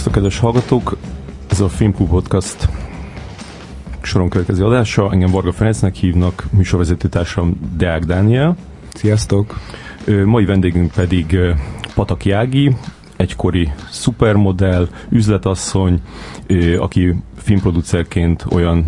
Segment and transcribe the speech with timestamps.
[0.00, 0.96] Szervusztok, kedves hallgatók!
[1.50, 2.68] Ez a Filmklub Podcast
[4.02, 5.12] soron következő adása.
[5.12, 8.56] Engem Varga Ferencnek hívnak, műsorvezetőtársam Deák Dániel.
[8.94, 9.58] Sziasztok!
[10.24, 11.38] Mai vendégünk pedig
[11.94, 12.76] Pataki Ági,
[13.16, 16.02] egykori szupermodell, üzletasszony,
[16.78, 18.84] aki filmproducerként olyan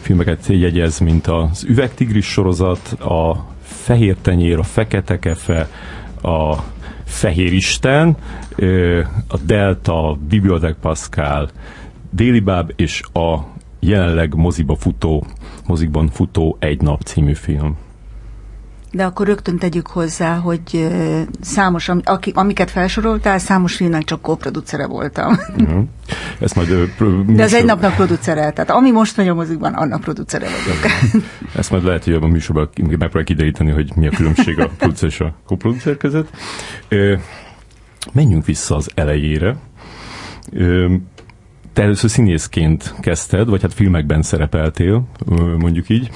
[0.00, 5.68] filmeket jegyez, mint az Üvegtigris sorozat, a Fehér Tenyér, a Fekete Kefe,
[6.22, 6.56] a
[7.04, 8.16] Fehér Isten,
[9.28, 11.50] a Delta, Bibliotek Pascal,
[12.10, 13.38] Déli Báb és a
[13.80, 15.26] jelenleg moziba futó,
[15.66, 17.76] mozikban futó Egy nap című film.
[18.92, 20.88] De akkor rögtön tegyük hozzá, hogy
[21.40, 21.90] számos,
[22.32, 25.38] amiket felsoroltál, számos filmnek csak kóproducere voltam.
[25.56, 25.84] Uh-huh.
[26.40, 26.68] Ezt majd,
[27.26, 30.92] De az egy napnak producere, tehát ami most megy a mozikban, annak producere vagyok.
[31.56, 35.20] Ezt majd lehet, hogy a műsorban megpróbáljuk kideríteni, hogy mi a különbség a producer és
[35.20, 36.28] a koproducer között.
[38.12, 39.56] Menjünk vissza az elejére.
[41.72, 45.08] Te először színészként kezdted, vagy hát filmekben szerepeltél,
[45.58, 46.10] mondjuk így.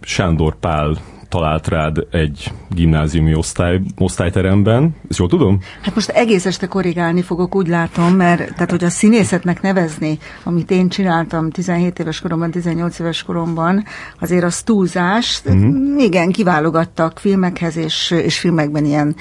[0.00, 0.96] Sándor Pál
[1.28, 4.94] talált rád egy gimnáziumi osztály, osztályteremben.
[5.08, 5.58] Ezt jól tudom?
[5.82, 10.70] Hát most egész este korrigálni fogok, úgy látom, mert tehát, hogy a színészetnek nevezni, amit
[10.70, 13.84] én csináltam 17 éves koromban, 18 éves koromban,
[14.20, 15.42] azért az túlzás.
[15.50, 15.98] Mm-hmm.
[15.98, 19.16] Igen, kiválogattak filmekhez, és, és filmekben ilyen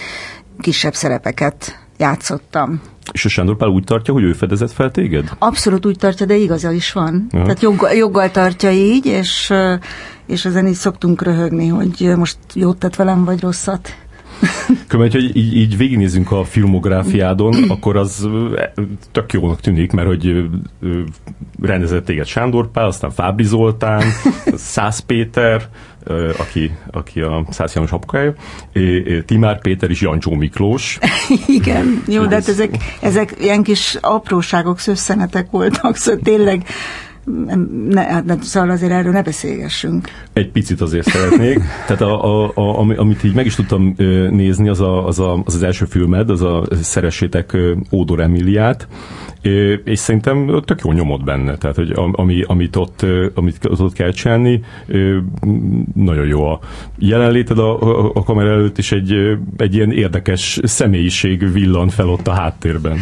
[0.60, 2.82] kisebb szerepeket játszottam.
[3.12, 5.30] És a Sándor Pál úgy tartja, hogy ő fedezett fel téged?
[5.40, 7.28] Abszolút úgy tartja, de igaza is van.
[7.32, 7.42] Ja.
[7.42, 9.54] Tehát jog, joggal tartja így, és,
[10.26, 13.96] és ezen így szoktunk röhögni, hogy most jót tett velem, vagy rosszat.
[14.88, 18.30] Követ, hogy így, így végignézzünk a filmográfiádon, akkor az
[19.12, 20.50] tök jónak tűnik, mert hogy
[21.62, 24.04] rendezett téged Sándor Pál, aztán Fábri Zoltán,
[24.56, 25.70] Szász Péter,
[26.38, 28.34] aki, aki a Szász János apukája,
[29.26, 30.98] Timár Péter és Jancsó Miklós.
[31.48, 36.66] Igen, jó, de hát ezek, ezek ilyen kis apróságok, szösszenetek voltak, szóval tényleg
[37.90, 40.08] ne, hát ne, szóval azért erről ne beszélgessünk.
[40.34, 41.60] Egy picit azért szeretnék.
[41.88, 43.94] Tehát a, a, a, amit így meg is tudtam
[44.30, 47.58] nézni, az, a, az, a, az az első filmed, az a Szeressétek
[47.92, 48.88] Ódor Emiliát,
[49.84, 54.64] és szerintem tök jó nyomott benne, tehát hogy ami, amit, ott, amit ott kell csinálni,
[55.96, 56.60] nagyon jó a
[56.98, 57.80] jelenléted a,
[58.14, 59.14] a kamera előtt, és egy,
[59.58, 62.98] egy ilyen érdekes személyiség villan fel ott a háttérben.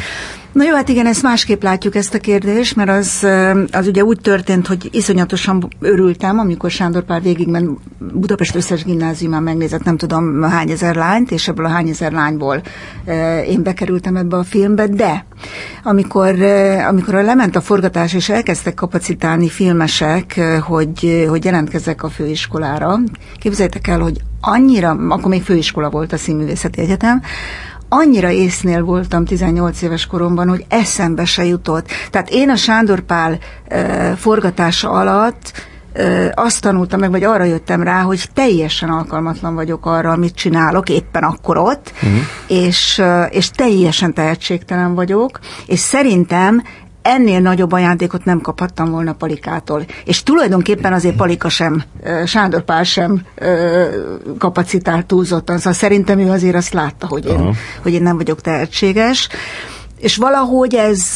[0.56, 3.28] Na jó, hát igen, ezt másképp látjuk ezt a kérdést, mert az,
[3.72, 9.84] az ugye úgy történt, hogy iszonyatosan örültem, amikor Sándor Pál végigment Budapest összes gimnáziumán megnézett
[9.84, 12.62] nem tudom hány ezer lányt, és ebből a hány ezer lányból
[13.48, 15.26] én bekerültem ebbe a filmbe, de
[15.84, 16.42] amikor,
[16.88, 23.00] amikor lement a forgatás, és elkezdtek kapacitálni filmesek, hogy, hogy jelentkezzek a főiskolára,
[23.40, 27.22] képzeljétek el, hogy annyira, akkor még főiskola volt a Színművészeti Egyetem,
[27.98, 31.88] annyira észnél voltam 18 éves koromban, hogy eszembe se jutott.
[32.10, 35.52] Tehát én a Sándor Pál e, forgatása alatt
[35.94, 40.90] e, azt tanultam meg, vagy arra jöttem rá, hogy teljesen alkalmatlan vagyok arra, amit csinálok
[40.90, 42.20] éppen akkor ott, uh-huh.
[42.48, 46.64] és, és teljesen tehetségtelen vagyok, és szerintem
[47.06, 49.86] ennél nagyobb ajándékot nem kaphattam volna Palikától.
[50.06, 51.84] És tulajdonképpen azért Palika sem,
[52.26, 53.22] Sándor Pál sem
[54.38, 55.58] kapacitált túlzottan.
[55.58, 59.30] Szóval szerintem ő azért azt látta, hogy én, hogy én nem vagyok tehetséges.
[60.00, 61.12] És valahogy ez,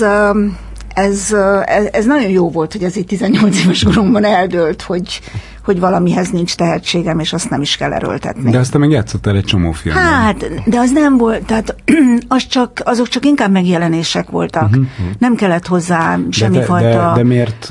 [0.93, 1.35] ez,
[1.65, 5.21] ez, ez nagyon jó volt, hogy ez így 18 éves koromban eldőlt, hogy,
[5.69, 8.51] hogy valamihez nincs tehetségem, és azt nem is kell erőltetni.
[8.51, 10.03] De aztán meg játszottál egy csomó filmben.
[10.03, 11.75] Hát, de az nem volt, tehát
[12.27, 14.69] az csak, azok csak inkább megjelenések voltak.
[14.69, 14.85] Uh-huh.
[15.19, 16.87] Nem kellett hozzá semmifajta...
[16.87, 17.69] De, de, de miért,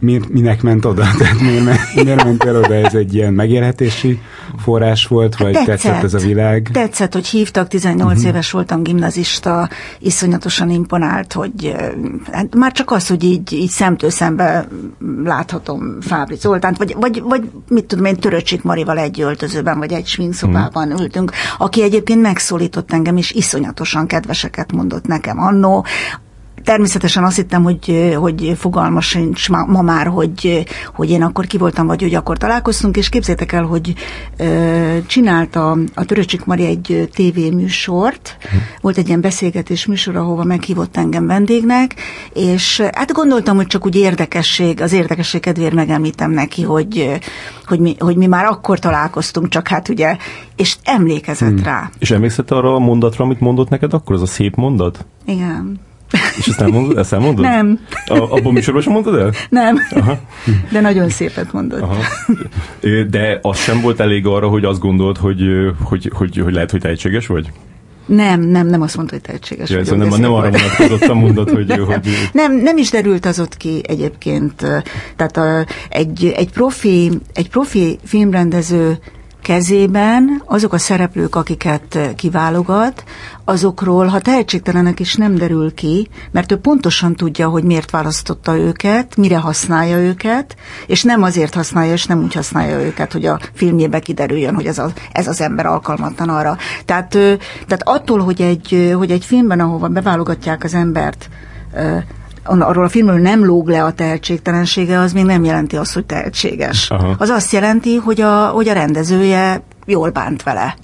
[0.00, 1.04] miért, minek ment oda?
[1.18, 2.74] Tehát miért, miért mentél oda?
[2.74, 4.20] Ez egy ilyen megélhetési
[4.58, 6.68] forrás volt, vagy tetszett, tetszett ez a világ?
[6.72, 8.26] Tetszett, hogy hívtak, 18 uh-huh.
[8.26, 9.68] éves voltam gimnazista,
[9.98, 11.74] iszonyatosan imponált, hogy
[12.32, 14.68] hát már csak az, hogy így, így szemtől szembe
[15.24, 17.33] láthatom Fábri Zoltánt, vagy, vagy, vagy
[17.68, 20.98] mit tudom én, Töröcsik Marival egy öltözőben, vagy egy sminkszobában hmm.
[20.98, 25.84] ültünk, aki egyébként megszólított engem, és iszonyatosan kedveseket mondott nekem annó,
[26.64, 30.64] Természetesen azt hittem, hogy, hogy fogalmas sincs ma, ma már, hogy,
[30.94, 33.94] hogy én akkor ki voltam, vagy hogy akkor találkoztunk, és képzétek el, hogy
[34.36, 38.56] ö, csinálta a Töröcsik Mari egy tévéműsort, hm.
[38.80, 41.94] volt egy ilyen beszélgetés műsor, ahova meghívott engem vendégnek,
[42.32, 47.18] és hát gondoltam, hogy csak úgy érdekesség, az érdekesség kedvéért megemlítem neki, hogy,
[47.66, 50.16] hogy, mi, hogy mi már akkor találkoztunk, csak hát ugye,
[50.56, 51.64] és emlékezett hmm.
[51.64, 51.90] rá.
[51.98, 55.06] És emlékszett arra a mondatra, amit mondott neked akkor, az a szép mondat?
[55.24, 55.80] Igen.
[56.38, 57.44] És ezt, elmondod, ezt elmondod?
[57.44, 57.80] Nem.
[58.06, 59.32] A, abban műsorban sem mondtad el?
[59.48, 59.78] Nem.
[59.90, 60.18] Aha.
[60.70, 61.80] De nagyon szépet mondod.
[61.80, 61.96] Aha.
[63.10, 65.42] De az sem volt elég arra, hogy azt gondolt, hogy,
[65.82, 67.50] hogy, hogy, hogy lehet, hogy tehetséges vagy?
[68.06, 69.96] Nem, nem, nem azt mondta, hogy tehetséges ja, vagyok.
[69.96, 72.08] Nem, nem arra vonatkozott a mondat, hogy, hogy...
[72.32, 74.54] Nem, nem is derült az ott ki egyébként.
[75.16, 78.98] Tehát a, egy, egy, profi, egy profi filmrendező
[79.44, 83.04] kezében azok a szereplők, akiket kiválogat,
[83.44, 89.16] azokról, ha tehetségtelenek is nem derül ki, mert ő pontosan tudja, hogy miért választotta őket,
[89.16, 90.56] mire használja őket,
[90.86, 94.78] és nem azért használja, és nem úgy használja őket, hogy a filmjébe kiderüljön, hogy ez,
[94.78, 96.56] a, ez az ember alkalmatlan arra.
[96.84, 97.08] Tehát,
[97.66, 101.28] tehát attól, hogy egy, hogy egy filmben, ahova beválogatják az embert,
[102.44, 106.90] arról a filmről nem lóg le a tehetségtelensége, az még nem jelenti azt, hogy tehetséges.
[106.90, 107.14] Aha.
[107.18, 110.76] Az azt jelenti, hogy a, hogy a rendezője jól bánt vele.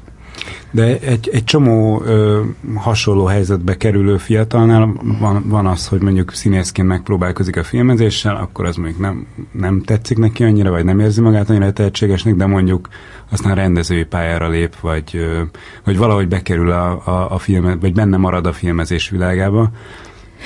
[0.70, 2.40] De egy, egy csomó ö,
[2.74, 8.76] hasonló helyzetbe kerülő fiatalnál van, van az, hogy mondjuk színészként megpróbálkozik a filmezéssel, akkor az
[8.76, 12.88] mondjuk nem, nem tetszik neki annyira, vagy nem érzi magát annyira tehetségesnek, de mondjuk
[13.30, 15.42] aztán rendezői pályára lép, vagy, ö,
[15.84, 19.70] vagy valahogy bekerül a, a, a filmet, vagy benne marad a filmezés világába.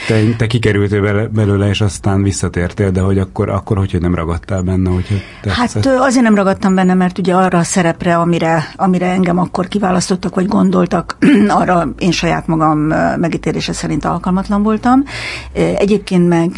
[0.06, 4.90] Te, te kikerültél belőle, és aztán visszatértél, de hogy akkor, akkor hogy nem ragadtál benne?
[4.90, 9.68] Hogy hát azért nem ragadtam benne, mert ugye arra a szerepre, amire, amire engem akkor
[9.68, 11.16] kiválasztottak, vagy gondoltak,
[11.48, 12.78] arra én saját magam
[13.16, 15.04] megítélése szerint alkalmatlan voltam.
[15.52, 16.50] Egyébként meg,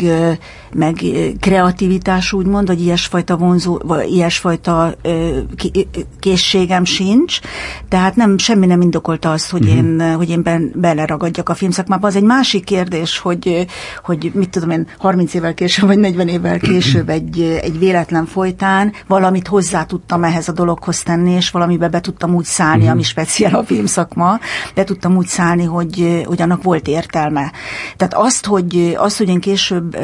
[0.72, 0.94] meg
[1.40, 4.94] kreativitás úgymond, vagy ilyesfajta vonzó, vagy ilyesfajta
[6.18, 7.38] készségem sincs,
[7.88, 9.76] tehát nem, semmi nem indokolta azt, hogy uh-huh.
[9.76, 12.06] én, hogy én ben, beleragadjak a filmszakmába.
[12.06, 13.66] Az egy másik kérdés, hogy,
[14.04, 18.92] hogy mit tudom én, 30 évvel később, vagy 40 évvel később egy, egy véletlen folytán
[19.06, 22.92] valamit hozzá tudtam ehhez a dologhoz tenni, és valamibe be tudtam úgy szállni, uh-huh.
[22.92, 24.38] ami speciál a filmszakma,
[24.74, 27.52] be tudtam úgy szállni, hogy, hogy annak volt értelme.
[27.96, 29.96] Tehát azt, hogy, azt, hogy én később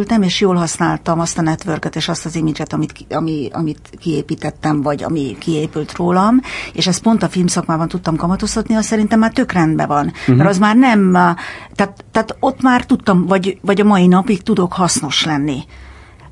[0.00, 4.82] belekerültem, és jól használtam azt a networket és azt az imidzset, amit, ami, amit kiépítettem,
[4.82, 6.40] vagy ami kiépült rólam,
[6.72, 10.06] és ezt pont a filmszakmában tudtam kamatoztatni, az szerintem már tök rendben van.
[10.06, 10.36] Uh-huh.
[10.36, 11.12] Mert az már nem,
[11.74, 15.64] tehát, tehát ott már tudtam, vagy, vagy a mai napig tudok hasznos lenni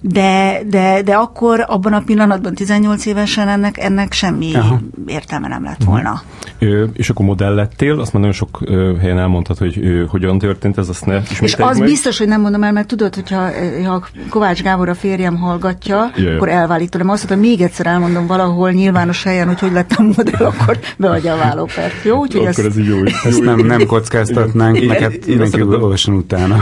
[0.01, 4.81] de, de, de akkor abban a pillanatban 18 évesen ennek, ennek semmi Aha.
[5.07, 6.11] értelme nem lett volna.
[6.11, 6.79] Uh-huh.
[6.79, 10.39] Ö, és akkor modell lettél, azt már nagyon sok ö, helyen elmondtad, hogy ö, hogyan
[10.39, 11.89] történt ez, azt ne És az meg.
[11.89, 13.49] biztos, hogy nem mondom el, mert tudod, hogyha
[13.85, 16.35] ha Kovács Gábor a férjem hallgatja, Jaj.
[16.35, 17.09] akkor elválik tőlem.
[17.09, 21.37] Azt mondta, még egyszer elmondom valahol nyilvános helyen, hogy hogy lettem modell, akkor beadja a
[21.37, 22.05] vállópert.
[22.05, 22.17] Jó?
[22.19, 22.97] Úgyhogy akkor ezt, ez jó.
[23.25, 26.57] Ezt nem, nem kockáztatnánk, meg hát mindenki olvasson utána.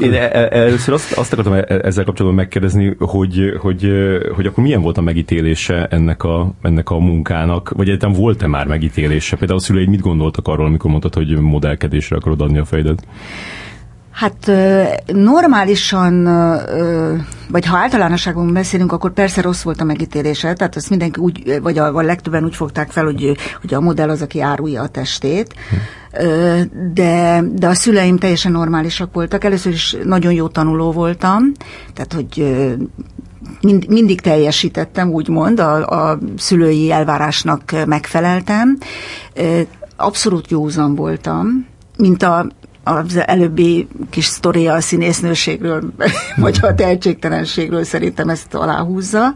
[0.00, 3.92] Én e- e- először azt, azt akartam e- ezzel kapcsolatban megkérdezni, hogy, hogy,
[4.34, 8.66] hogy akkor milyen volt a megítélése ennek a, ennek a munkának, vagy egyáltalán volt-e már
[8.66, 9.36] megítélése?
[9.36, 13.06] Például a szüleid mit gondoltak arról, amikor mondtad, hogy modellkedésre akarod adni a fejedet?
[14.10, 14.50] Hát
[15.06, 16.24] normálisan,
[17.50, 21.78] vagy ha általánosságban beszélünk, akkor persze rossz volt a megítélése, tehát azt mindenki úgy, vagy
[21.78, 25.54] a, vagy legtöbben úgy fogták fel, hogy, hogy a modell az, aki árulja a testét,
[26.92, 29.44] de, de a szüleim teljesen normálisak voltak.
[29.44, 31.52] Először is nagyon jó tanuló voltam,
[31.94, 32.56] tehát hogy
[33.60, 38.78] mind, mindig teljesítettem, úgymond, a, a szülői elvárásnak megfeleltem.
[39.96, 42.46] Abszolút józan voltam, mint a
[42.90, 45.92] az előbbi kis sztoria a színésznőségről,
[46.36, 49.34] vagy a tehetségtelenségről szerintem ezt aláhúzza.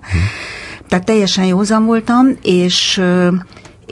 [0.89, 3.03] Tehát teljesen józan voltam, és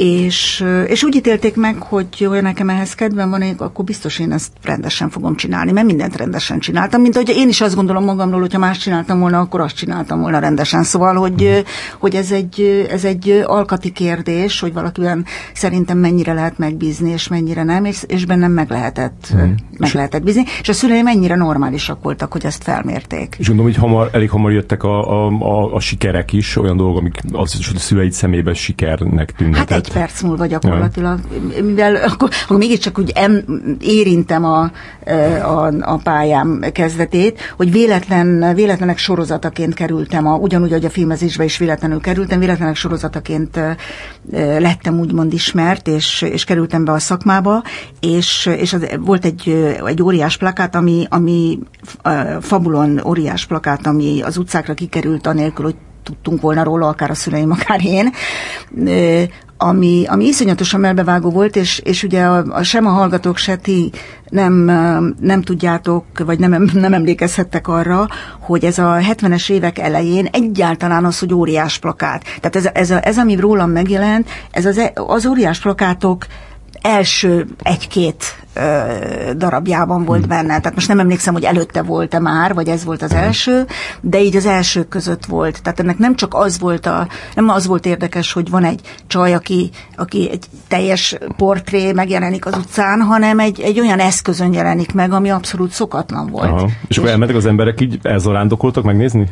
[0.02, 4.52] és, és úgy ítélték meg, hogy hogy nekem ehhez kedvem van, akkor biztos én ezt
[4.62, 8.58] rendesen fogom csinálni, mert mindent rendesen csináltam, mint hogy én is azt gondolom magamról, hogyha
[8.58, 10.82] más csináltam volna, akkor azt csináltam volna rendesen.
[10.82, 11.64] Szóval, hogy,
[11.98, 17.62] hogy ez, egy, ez egy alkati kérdés, hogy valakiben szerintem mennyire lehet megbízni, és mennyire
[17.62, 19.50] nem, és, és bennem meg lehetett, mm.
[19.78, 23.36] meg lehetett bízni, és a szüleim mennyire normálisak voltak, hogy ezt felmérték.
[23.38, 26.98] És gondolom, hogy hamar, elég hamar jöttek a, a, a, a sikerek is, olyan dolgok,
[26.98, 29.58] amik az, a szüleid szemében sikernek tűntek.
[29.58, 31.20] Hát egy perc múlva gyakorlatilag,
[31.56, 31.64] ja.
[31.64, 33.44] mivel akkor, akkor mégiscsak úgy em,
[33.80, 34.70] érintem a,
[35.42, 41.58] a, a pályám kezdetét, hogy véletlen, véletlenek sorozataként kerültem, a, ugyanúgy, hogy a filmezésbe is
[41.58, 43.60] véletlenül kerültem, véletlenek sorozataként
[44.58, 47.62] lettem úgymond ismert, és, és kerültem be a szakmába,
[48.00, 49.48] és, és az, volt egy,
[49.86, 51.58] egy óriás plakát, ami, ami
[52.40, 57.50] Fabulon óriás plakát, ami az utcákra kikerült anélkül, hogy tudtunk volna róla, akár a szüleim,
[57.50, 58.12] akár én,
[59.62, 63.90] ami, ami iszonyatosan melbevágó volt, és, és ugye a, a, sem a hallgatók, se ti
[64.28, 64.54] nem,
[65.20, 68.08] nem tudjátok, vagy nem, nem emlékezhettek arra,
[68.40, 72.24] hogy ez a 70-es évek elején egyáltalán az, hogy óriás plakát.
[72.40, 76.26] Tehát ez, ez, a, ez ami rólam megjelent, ez az, az óriás plakátok
[76.80, 78.41] első egy-két
[79.36, 80.28] darabjában volt hmm.
[80.28, 80.58] benne.
[80.58, 83.66] Tehát most nem emlékszem, hogy előtte volt-e már, vagy ez volt az első,
[84.00, 85.62] de így az első között volt.
[85.62, 89.34] Tehát ennek nem csak az volt a, nem az volt érdekes, hogy van egy csaj,
[89.34, 95.12] aki, aki egy teljes portré megjelenik az utcán, hanem egy, egy olyan eszközön jelenik meg,
[95.12, 96.50] ami abszolút szokatlan volt.
[96.50, 96.66] Aha.
[96.66, 99.28] És, és akkor elmentek az emberek így elzarándokoltak megnézni?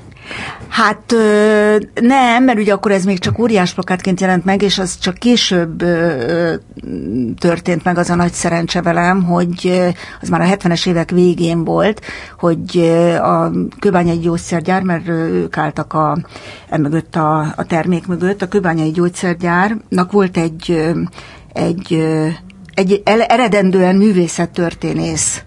[0.68, 4.98] Hát ö, nem, mert ugye akkor ez még csak óriás plakátként jelent meg, és az
[4.98, 6.54] csak később ö,
[7.38, 9.82] történt meg az a nagy szerencse velem, hogy
[10.20, 12.00] az már a 70-es évek végén volt,
[12.38, 12.78] hogy
[13.22, 16.18] a kőbányai gyógyszergyár, mert ők álltak a,
[16.76, 20.92] mögött a, a termék mögött, a kőbányai gyógyszergyárnak volt egy,
[21.52, 22.04] egy,
[22.74, 25.42] egy eredendően művészettörténész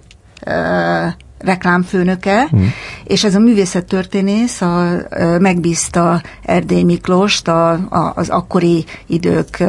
[1.43, 2.65] reklámfőnöke, mm.
[3.03, 4.98] és ez a művészettörténész a, a,
[5.39, 9.63] megbízta Erdély Miklóst, a, a, az akkori idők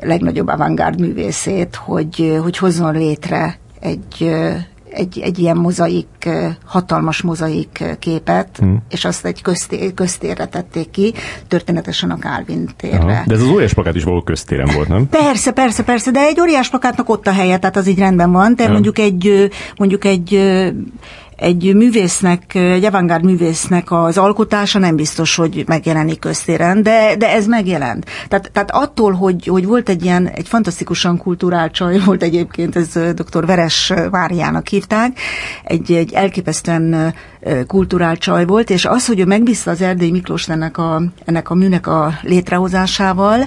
[0.00, 4.30] legnagyobb avantgárd művészét, hogy, hogy hozzon létre egy,
[4.90, 6.28] egy, egy ilyen mozaik,
[6.64, 8.82] hatalmas mozaik képet, hmm.
[8.90, 11.12] és azt egy közté, köztérre tették ki,
[11.48, 12.98] történetesen a Calvin térre.
[12.98, 13.22] Aha.
[13.26, 15.08] De ez az óriás plakát is való köztéren volt, nem?
[15.08, 18.54] Persze, persze, persze, de egy óriás plakátnak ott a helye, tehát az így rendben van,
[18.56, 20.30] de mondjuk egy, mondjuk egy
[21.40, 27.46] egy művésznek, egy avantgárd művésznek az alkotása nem biztos, hogy megjelenik köztéren, de, de ez
[27.46, 28.06] megjelent.
[28.28, 32.88] Tehát, tehát attól, hogy, hogy volt egy ilyen, egy fantasztikusan kulturált csaj, volt egyébként, ez
[33.14, 33.46] dr.
[33.46, 35.18] Veres Máriának hívták,
[35.64, 37.14] egy, egy elképesztően
[37.66, 41.54] kulturált csaj volt, és az, hogy ő megbízta az Erdély Miklós ennek a, ennek a
[41.54, 43.46] műnek a létrehozásával,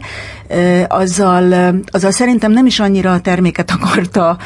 [0.87, 4.37] azzal, azzal szerintem nem is annyira a terméket akarta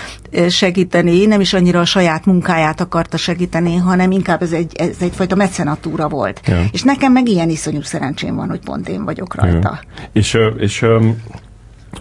[0.50, 5.36] segíteni, nem is annyira a saját munkáját akarta segíteni, hanem inkább ez, egy, ez egyfajta
[5.36, 6.42] mecenatúra volt.
[6.46, 6.64] Ja.
[6.72, 9.80] És nekem meg ilyen iszonyú szerencsém van, hogy pont én vagyok rajta.
[9.82, 10.08] Ja.
[10.14, 10.86] És, és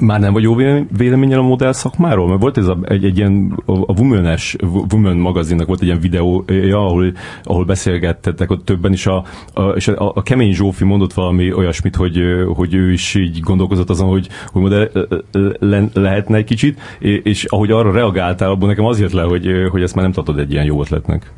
[0.00, 0.54] már nem vagy jó
[0.96, 2.28] véleményel a modell szakmáról?
[2.28, 4.56] Mert volt ez a, egy, egy ilyen, a Woman-es,
[4.92, 7.12] Woman magazinnak volt egy ilyen videója, ahol,
[7.42, 9.24] ahol beszélgettettek ott többen, is a,
[9.54, 12.18] a, és a, a Kemény Zsófi mondott valami olyasmit, hogy,
[12.54, 14.90] hogy ő is így gondolkozott azon, hogy, hogy modell
[15.58, 16.80] le, lehetne egy kicsit,
[17.22, 20.38] és ahogy arra reagáltál, abból nekem az jött le, hogy, hogy ezt már nem tartod
[20.38, 21.32] egy ilyen jó ötletnek.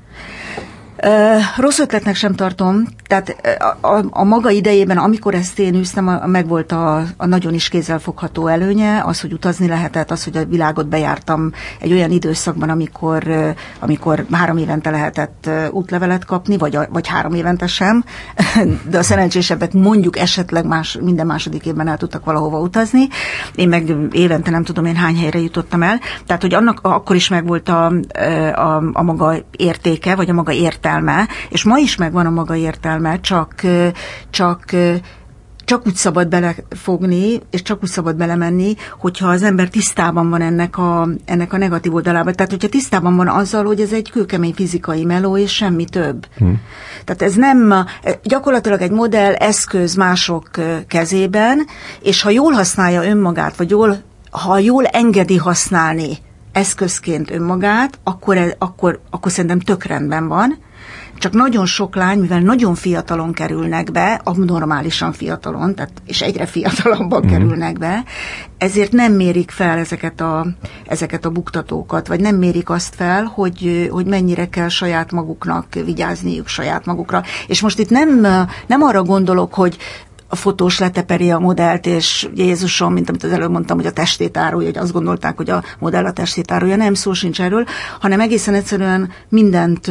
[1.56, 6.26] Rossz ötletnek sem tartom, tehát a, a, a maga idejében, amikor ezt én űztem, a,
[6.26, 10.88] megvolt a, a nagyon is kézzelfogható előnye, az, hogy utazni lehetett, az, hogy a világot
[10.88, 17.66] bejártam egy olyan időszakban, amikor, amikor három évente lehetett útlevelet kapni, vagy, vagy három évente
[17.66, 18.04] sem,
[18.90, 23.08] de a szerencsésebbek mondjuk esetleg más, minden második évben el tudtak valahova utazni.
[23.54, 26.00] Én meg évente nem tudom én hány helyre jutottam el.
[26.26, 27.92] Tehát, hogy annak akkor is megvolt a,
[28.54, 32.54] a, a maga értéke, vagy a maga értelme, értelme, és ma is megvan a maga
[32.54, 33.54] értelme, csak,
[34.30, 34.64] csak
[35.64, 40.78] csak úgy szabad belefogni, és csak úgy szabad belemenni, hogyha az ember tisztában van ennek
[40.78, 42.32] a, ennek a negatív oldalában.
[42.32, 46.26] Tehát, hogyha tisztában van azzal, hogy ez egy kőkemény fizikai meló, és semmi több.
[46.38, 46.60] Hmm.
[47.04, 47.74] Tehát ez nem
[48.22, 50.50] gyakorlatilag egy modell eszköz mások
[50.86, 51.66] kezében,
[52.02, 53.96] és ha jól használja önmagát, vagy jól,
[54.30, 56.18] ha jól engedi használni
[56.52, 60.58] eszközként önmagát, akkor, akkor, akkor szerintem tök rendben van,
[61.18, 67.24] csak nagyon sok lány, mivel nagyon fiatalon kerülnek be, abnormálisan fiatalon, tehát, és egyre fiatalabban
[67.26, 67.28] mm.
[67.28, 68.04] kerülnek be,
[68.58, 70.46] ezért nem mérik fel ezeket a,
[70.86, 76.48] ezeket a buktatókat, vagy nem mérik azt fel, hogy, hogy mennyire kell saját maguknak vigyázniuk
[76.48, 77.22] saját magukra.
[77.46, 78.20] És most itt nem,
[78.66, 79.76] nem arra gondolok, hogy
[80.28, 84.36] a fotós leteperi a modellt, és Jézusom, mint amit az előbb mondtam, hogy a testét
[84.36, 87.64] árulja, hogy azt gondolták, hogy a modell a testét árulja, nem szó sincs erről,
[88.00, 89.90] hanem egészen egyszerűen mindent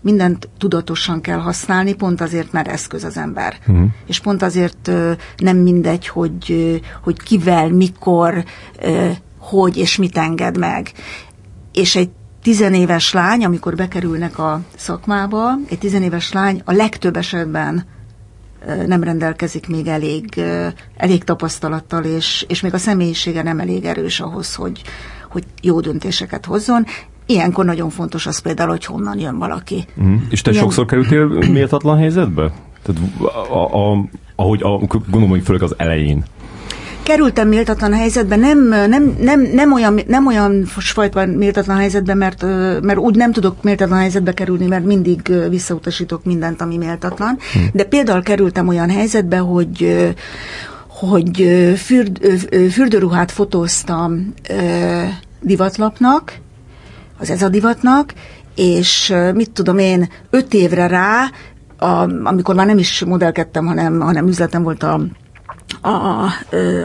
[0.00, 3.56] mindent tudatosan kell használni, pont azért, mert eszköz az ember.
[3.66, 3.86] Uh-huh.
[4.06, 4.90] És pont azért
[5.36, 8.44] nem mindegy, hogy, hogy kivel, mikor,
[9.38, 10.92] hogy és mit enged meg.
[11.72, 12.10] És egy
[12.42, 17.84] tizenéves lány, amikor bekerülnek a szakmába, egy tizenéves lány a legtöbb esetben
[18.86, 20.42] nem rendelkezik még elég,
[20.96, 24.82] elég tapasztalattal, és, és még a személyisége nem elég erős ahhoz, hogy,
[25.30, 26.84] hogy jó döntéseket hozzon.
[27.26, 29.84] Ilyenkor nagyon fontos az például, hogy honnan jön valaki.
[30.02, 30.16] Mm.
[30.30, 30.62] És te Ilyen...
[30.62, 32.52] sokszor kerültél méltatlan helyzetbe?
[32.82, 33.00] Tehát
[33.50, 34.04] a, a,
[34.36, 36.24] ahogy a, gondolom, hogy főleg az elején
[37.08, 42.42] kerültem méltatlan helyzetbe, nem, nem, nem, nem, olyan, nem olyan fajta méltatlan helyzetbe, mert,
[42.82, 47.38] mert úgy nem tudok méltatlan helyzetbe kerülni, mert mindig visszautasítok mindent, ami méltatlan.
[47.52, 47.58] Hm.
[47.72, 50.06] De például kerültem olyan helyzetbe, hogy
[50.88, 52.18] hogy fürd,
[52.70, 54.34] fürdőruhát fotóztam
[55.40, 56.32] divatlapnak,
[57.18, 58.12] az ez a divatnak,
[58.54, 61.30] és mit tudom én, öt évre rá,
[61.78, 65.00] a, amikor már nem is modellkedtem, hanem, hanem üzletem volt a
[65.80, 66.24] a,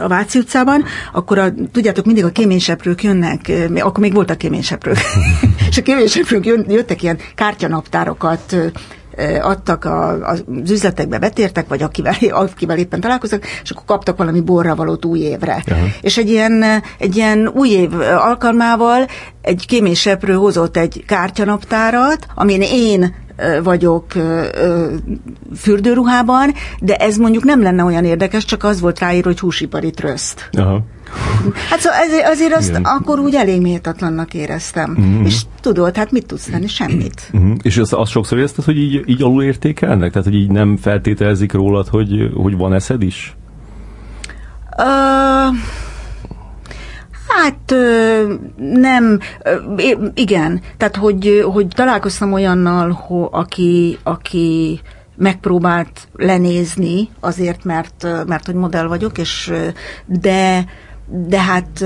[0.03, 4.97] a Váci utcában, akkor a, tudjátok, mindig a kéményseprők jönnek, akkor még voltak kéményseprők,
[5.69, 8.55] és a kéményseprők jöttek ilyen kártyanaptárokat
[9.41, 14.75] adtak a, az üzletekbe, betértek, vagy akivel, akivel éppen találkoztak, és akkor kaptak valami borra
[14.75, 15.63] valót új évre.
[15.71, 15.85] Aha.
[16.01, 16.63] És egy ilyen,
[16.97, 19.07] egy ilyen új év alkalmával
[19.41, 23.15] egy kéményseprő hozott egy kártyanaptárat, amin én
[23.63, 24.05] vagyok
[25.55, 30.49] fürdőruhában, de ez mondjuk nem lenne olyan érdekes, csak az volt ráír, hogy húsipari tröszt.
[30.51, 30.81] Aha.
[31.69, 32.83] Hát szóval ezért, azért azt Igen.
[32.83, 34.97] akkor úgy elég méltatlannak éreztem.
[34.99, 35.25] Mm-hmm.
[35.25, 36.67] És tudod, hát mit tudsz tenni?
[36.67, 37.31] Semmit.
[37.37, 37.53] Mm-hmm.
[37.61, 40.11] És azt, azt sokszor érezted, hogy így, így alulértékelnek?
[40.11, 43.35] Tehát, hogy így nem feltételezik rólad, hogy, hogy van eszed is?
[44.77, 45.55] Uh,
[47.35, 47.75] Hát
[48.57, 49.19] nem,
[50.13, 54.81] igen, tehát hogy, hogy találkoztam olyannal, ho, aki, aki
[55.15, 59.53] megpróbált lenézni azért, mert, mert hogy modell vagyok, és
[60.05, 60.65] de,
[61.07, 61.85] de hát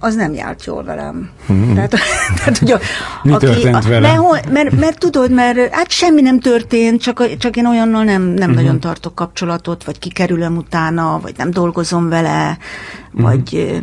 [0.00, 1.30] az nem járt jól velem.
[1.52, 1.74] Mm-hmm.
[1.74, 1.90] Tehát,
[2.36, 2.78] tehát, hogy a,
[3.22, 4.18] Mi aki, történt vele?
[4.18, 8.34] Mert, mert, mert tudod, mert hát semmi nem történt, csak, csak én olyannal nem, nem
[8.34, 8.54] mm-hmm.
[8.54, 13.22] nagyon tartok kapcsolatot, vagy kikerülöm utána, vagy nem dolgozom vele, mm-hmm.
[13.22, 13.80] vagy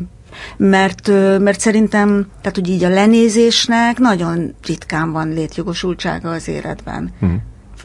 [0.57, 1.07] mert,
[1.39, 7.13] mert szerintem, tehát hogy így a lenézésnek nagyon ritkán van létjogosultsága az életben.
[7.25, 7.35] Mm.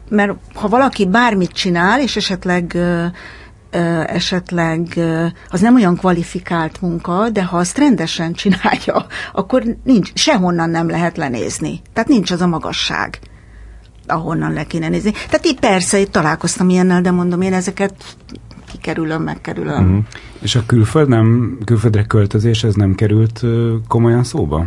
[0.09, 2.77] Mert ha valaki bármit csinál, és esetleg
[4.07, 5.01] esetleg
[5.49, 11.17] az nem olyan kvalifikált munka, de ha azt rendesen csinálja, akkor nincs, sehonnan nem lehet
[11.17, 11.81] lenézni.
[11.93, 13.19] Tehát nincs az a magasság,
[14.07, 15.11] ahonnan le kéne nézni.
[15.11, 17.95] Tehát itt persze, itt találkoztam ilyennel, de mondom, én ezeket
[18.71, 19.85] kikerülöm, megkerülöm.
[19.85, 19.99] Mm.
[20.41, 23.43] És a külföld nem, külföldre költözés, ez nem került
[23.89, 24.67] komolyan szóba?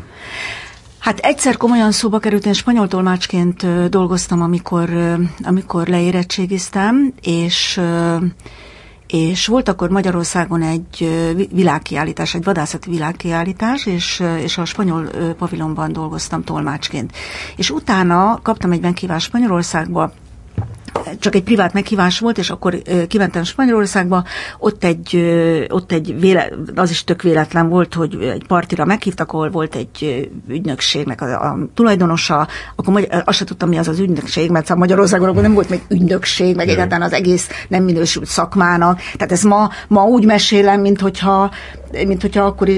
[0.99, 4.89] Hát egyszer komolyan szóba került, én spanyol tolmácsként dolgoztam, amikor,
[5.41, 7.81] amikor leérettségiztem, és
[9.11, 11.09] és volt akkor Magyarországon egy
[11.51, 15.03] világkiállítás, egy vadászati világkiállítás, és, és a spanyol
[15.37, 17.11] pavilonban dolgoztam tolmácsként.
[17.55, 20.13] És utána kaptam egy meghívást Spanyolországba,
[21.19, 24.23] csak egy privát meghívás volt, és akkor kimentem Spanyolországba,
[24.59, 25.15] ott egy,
[25.69, 30.29] ott egy véle, az is tök véletlen volt, hogy egy partira meghívtak, ahol volt egy
[30.47, 34.79] ügynökségnek a, a tulajdonosa, akkor magyar, azt sem tudtam, mi az az ügynökség, mert szóval
[34.79, 38.99] Magyarországon akkor nem volt még ügynökség, meg egyáltalán az egész nem minősült szakmának.
[39.13, 41.51] Tehát ez ma, ma úgy mesélem, mint hogyha,
[42.05, 42.69] mint hogyha akkor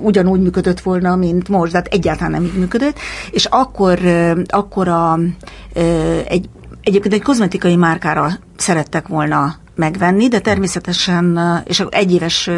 [0.00, 2.98] ugyanúgy működött volna, mint most, de hát egyáltalán nem így működött.
[3.30, 3.98] És akkor,
[4.48, 5.18] akkor a,
[6.24, 6.48] egy
[6.90, 12.50] Egyébként egy kozmetikai márkára szerettek volna megvenni, de természetesen, és egy éves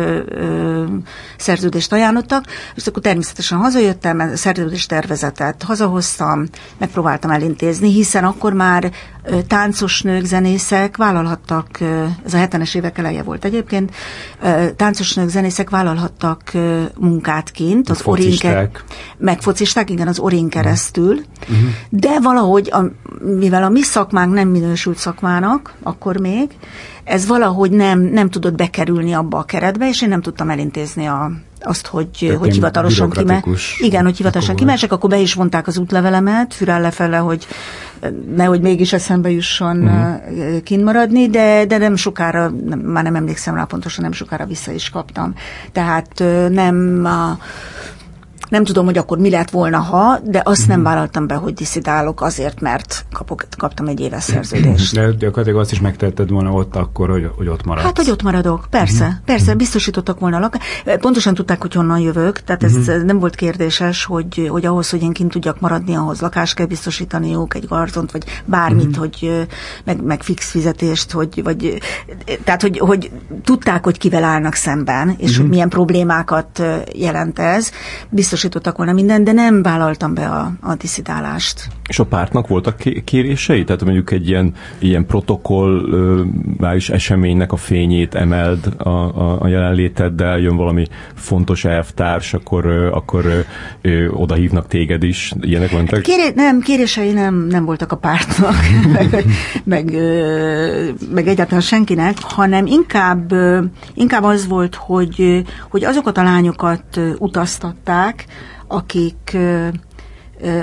[1.37, 6.45] szerződést ajánlottak, és akkor természetesen hazajöttem, szerződés tervezetet hazahoztam,
[6.79, 8.93] megpróbáltam elintézni, hiszen akkor már
[9.47, 11.81] táncos nők, zenészek vállalhattak,
[12.25, 13.95] ez a 70-es évek eleje volt egyébként,
[14.77, 16.53] táncos nők, zenészek vállalhattak
[16.99, 18.71] munkát kint, az orin
[19.19, 21.69] meg focisták, igen, az orin keresztül, uh-huh.
[21.89, 22.83] de valahogy, a,
[23.25, 26.51] mivel a mi szakmánk nem minősült szakmának, akkor még,
[27.05, 31.31] ez valahogy nem, nem tudott bekerülni abba a keretbe, és én nem tudtam elintézni a,
[31.65, 33.45] azt, hogy, Tehát hogy hivatalosan kime.
[33.79, 37.47] Igen, hogy hivatalosan kimesek, akkor be is vonták az útlevelemet, fürel lefele, hogy
[38.37, 40.63] nehogy mégis eszembe jusson uh-huh.
[40.63, 44.73] kint maradni, de, de nem sokára, nem, már nem emlékszem rá pontosan, nem sokára vissza
[44.73, 45.35] is kaptam.
[45.73, 47.39] Tehát nem a,
[48.53, 50.89] nem tudom, hogy akkor mi lett volna, ha, de azt nem mhm.
[50.89, 54.95] vállaltam be, hogy diszidálok azért, mert kapok, kaptam egy éves szerződést.
[54.95, 57.85] De gyakorlatilag azt is megtetted volna ott akkor, hogy, hogy ott maradsz.
[57.85, 59.21] Hát, hogy ott maradok, persze, uh-huh.
[59.25, 60.57] persze, biztosítottak volna lak.
[61.01, 63.03] Pontosan tudták, hogy honnan jövök, tehát ez uh-huh.
[63.03, 67.55] nem volt kérdéses, hogy, hogy ahhoz, hogy én kint tudjak maradni, ahhoz lakást kell biztosítaniuk,
[67.55, 68.99] egy garzont, vagy bármit, uh-huh.
[68.99, 69.47] hogy
[69.85, 71.79] meg, meg fix fizetést, hogy, vagy,
[72.45, 73.11] tehát, hogy, hogy
[73.45, 75.37] tudták, hogy kivel állnak szemben, és uh-huh.
[75.37, 76.63] hogy milyen problémákat
[76.95, 77.71] jelent ez.
[78.09, 81.69] Biztos biztosítottak volna minden, de nem vállaltam be a, a diszidálást.
[81.89, 83.65] És a pártnak voltak kérései?
[83.65, 90.57] Tehát mondjuk egy ilyen, ilyen protokollális eseménynek a fényét emeld a, a, a jelenléteddel, jön
[90.57, 93.45] valami fontos elvtárs, akkor, akkor
[93.81, 95.33] ö, oda hívnak téged is.
[95.41, 96.03] Ilyenek voltak?
[96.03, 98.55] Kéré, nem, kérései nem, nem voltak a pártnak,
[98.99, 99.25] meg,
[99.65, 99.85] meg,
[101.15, 103.35] meg egyáltalán senkinek, hanem inkább,
[103.95, 108.22] inkább az volt, hogy, hogy azokat a lányokat utaztatták,
[108.67, 109.37] akik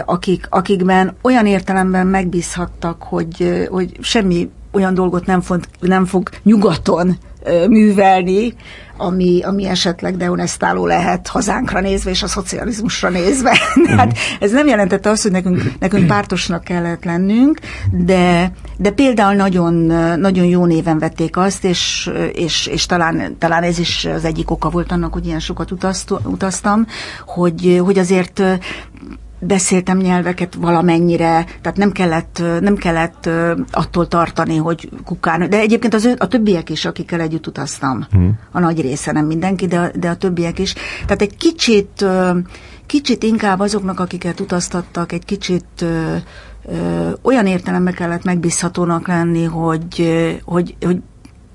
[0.06, 7.18] akik, akikben olyan értelemben megbízhattak, hogy, hogy semmi olyan dolgot nem, font, nem fog nyugaton
[7.70, 8.54] művelni,
[8.98, 13.58] ami, ami esetleg deonestáló lehet hazánkra nézve és a szocializmusra nézve.
[13.98, 17.60] hát ez nem jelentette azt, hogy nekünk, nekünk pártosnak kellett lennünk,
[17.92, 19.74] de, de például nagyon,
[20.20, 24.70] nagyon jó néven vették azt, és, és, és talán, talán ez is az egyik oka
[24.70, 25.72] volt annak, hogy ilyen sokat
[26.24, 26.86] utaztam,
[27.26, 28.44] hogy, hogy azért
[29.40, 33.30] beszéltem nyelveket valamennyire, tehát nem kellett, nem kellett
[33.72, 38.40] attól tartani, hogy kukán, de egyébként az, a többiek is, akikkel együtt utaztam, hmm.
[38.52, 40.74] a nagy része, nem mindenki, de, de a többiek is.
[41.02, 42.06] Tehát egy kicsit,
[42.86, 45.86] kicsit inkább azoknak, akiket utaztattak, egy kicsit
[47.22, 50.10] olyan értelemben kellett megbízhatónak lenni, hogy,
[50.46, 50.98] hogy, hogy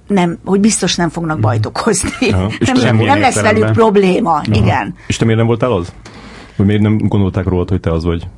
[0.06, 2.10] nem, hogy biztos nem fognak bajt okozni.
[2.20, 4.44] Ja, nem, nem lesz velük probléma, Aha.
[4.52, 4.94] igen.
[5.06, 5.92] És te miért nem voltál az?
[6.56, 8.28] Hogy miért nem gondolták rólad, hogy te az vagy?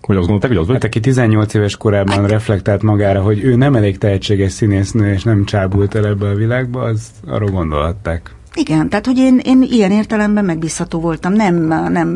[0.00, 0.74] Hogy azt gondolták, hogy az vagy?
[0.74, 2.30] Hát aki 18 éves korában hát.
[2.30, 6.82] reflektált magára, hogy ő nem elég tehetséges színésznő, és nem csábult el ebbe a világba,
[6.82, 8.34] az arról gondolhatták.
[8.54, 11.54] Igen, tehát hogy én, én ilyen értelemben megbízható voltam, nem,
[11.92, 12.08] nem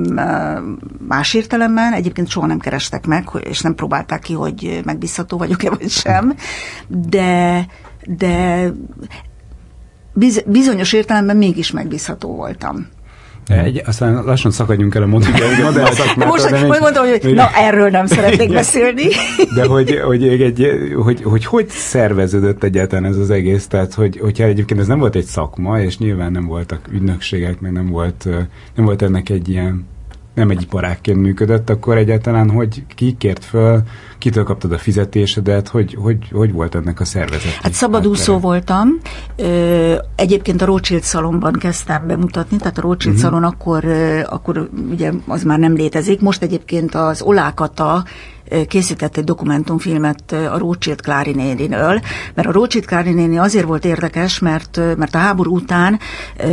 [1.09, 5.89] más értelemben, egyébként soha nem kerestek meg, és nem próbálták ki, hogy megbízható vagyok-e vagy
[5.89, 6.35] sem,
[6.89, 7.67] de,
[8.05, 8.65] de
[10.47, 12.87] bizonyos értelemben mégis megbízható voltam.
[13.47, 15.33] Egy, aztán lassan szakadjunk el a modell,
[15.65, 16.29] modell szakmát.
[16.29, 19.09] Most, hogy mondom, hogy na, erről nem szeretnék beszélni.
[19.55, 23.67] De hogy hogy, egy, hogy, hogy, hogy szerveződött egyáltalán ez az egész?
[23.67, 27.73] Tehát, hogy, hogyha egyébként ez nem volt egy szakma, és nyilván nem voltak ügynökségek, meg
[27.73, 28.29] nem volt,
[28.75, 29.87] nem volt ennek egy ilyen
[30.37, 33.83] nem egy iparákként működött, akkor egyáltalán hogy ki kért föl,
[34.19, 37.53] kitől kaptad a fizetésedet, hogy, hogy, hogy volt ennek a szervezet?
[37.53, 38.53] Hát szabadúszó háttere?
[38.53, 38.89] voltam.
[39.37, 43.31] Ö, egyébként a Rothschild szalomban kezdtem bemutatni, tehát a Rothschild uh-huh.
[43.31, 43.85] szalon akkor,
[44.25, 46.21] akkor ugye az már nem létezik.
[46.21, 48.05] Most egyébként az Olákata
[48.69, 52.01] készített egy dokumentumfilmet a Rothschild Klári néniről,
[52.35, 55.99] mert a Rothschild Klári néni azért volt érdekes, mert, mert a háború után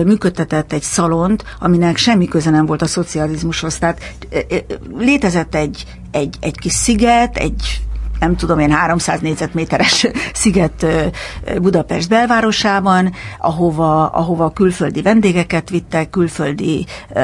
[0.06, 3.77] működtetett egy szalont, aminek semmi köze nem volt a szocializmushoz.
[3.77, 4.15] Tehát
[4.97, 7.82] létezett egy, egy, egy kis sziget, egy
[8.23, 10.86] nem tudom én, 300 négyzetméteres sziget
[11.62, 17.19] Budapest belvárosában, ahova, ahova külföldi vendégeket vittek, külföldi ö,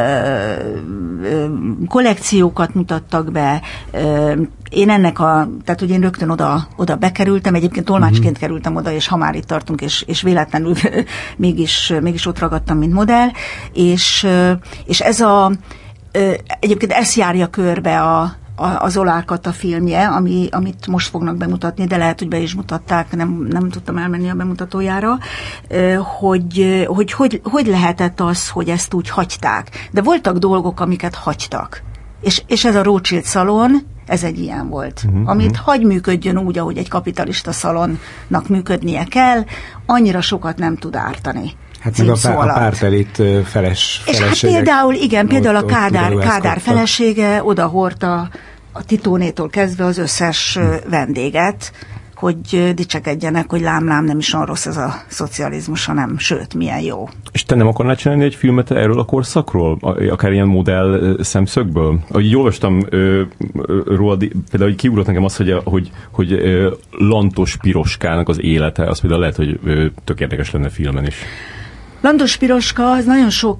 [1.24, 1.46] ö,
[1.88, 3.62] kollekciókat mutattak be.
[3.92, 8.40] Ö, én ennek a, tehát hogy én rögtön oda, oda bekerültem, egyébként tolmácsként uh-huh.
[8.40, 10.74] kerültem oda, és ha már itt tartunk, és, és véletlenül
[11.38, 13.28] mégis, mégis ott ragadtam, mint modell,
[13.74, 14.28] és,
[14.86, 15.52] és ez a,
[16.60, 21.98] egyébként ezt járja körbe a, az Olákat a filmje, ami, amit most fognak bemutatni, de
[21.98, 25.18] lehet, hogy be is mutatták, nem, nem tudtam elmenni a bemutatójára,
[26.20, 29.90] hogy hogy, hogy hogy lehetett az, hogy ezt úgy hagyták.
[29.92, 31.82] De voltak dolgok, amiket hagytak.
[32.22, 35.66] És, és ez a Rothschild szalon, ez egy ilyen volt, uh-huh, amit uh-huh.
[35.66, 39.44] hagy működjön úgy, ahogy egy kapitalista szalonnak működnie kell,
[39.86, 41.52] annyira sokat nem tud ártani.
[41.80, 46.60] Hát meg a, pár, a pártelit feles, És hát például, igen, például a Kádár, Kádár
[46.60, 48.30] felesége oda hordta
[48.80, 51.72] a Titónétól kezdve az összes vendéget,
[52.16, 57.08] hogy dicsekedjenek, hogy lám-lám nem is olyan rossz ez a szocializmus, hanem sőt, milyen jó.
[57.32, 59.78] És te nem akarnál csinálni egy filmet erről a korszakról?
[60.10, 62.00] Akár ilyen modell szemszögből?
[62.10, 62.80] Ahogy olvastam
[63.86, 66.42] róla, például hogy kiugrott nekem az, hogy, hogy, hogy
[66.92, 69.60] Lantos Piroskának az élete, az például lehet, hogy
[70.04, 71.16] tök érdekes lenne filmen is.
[72.02, 73.60] Landos Piroska az nagyon sok,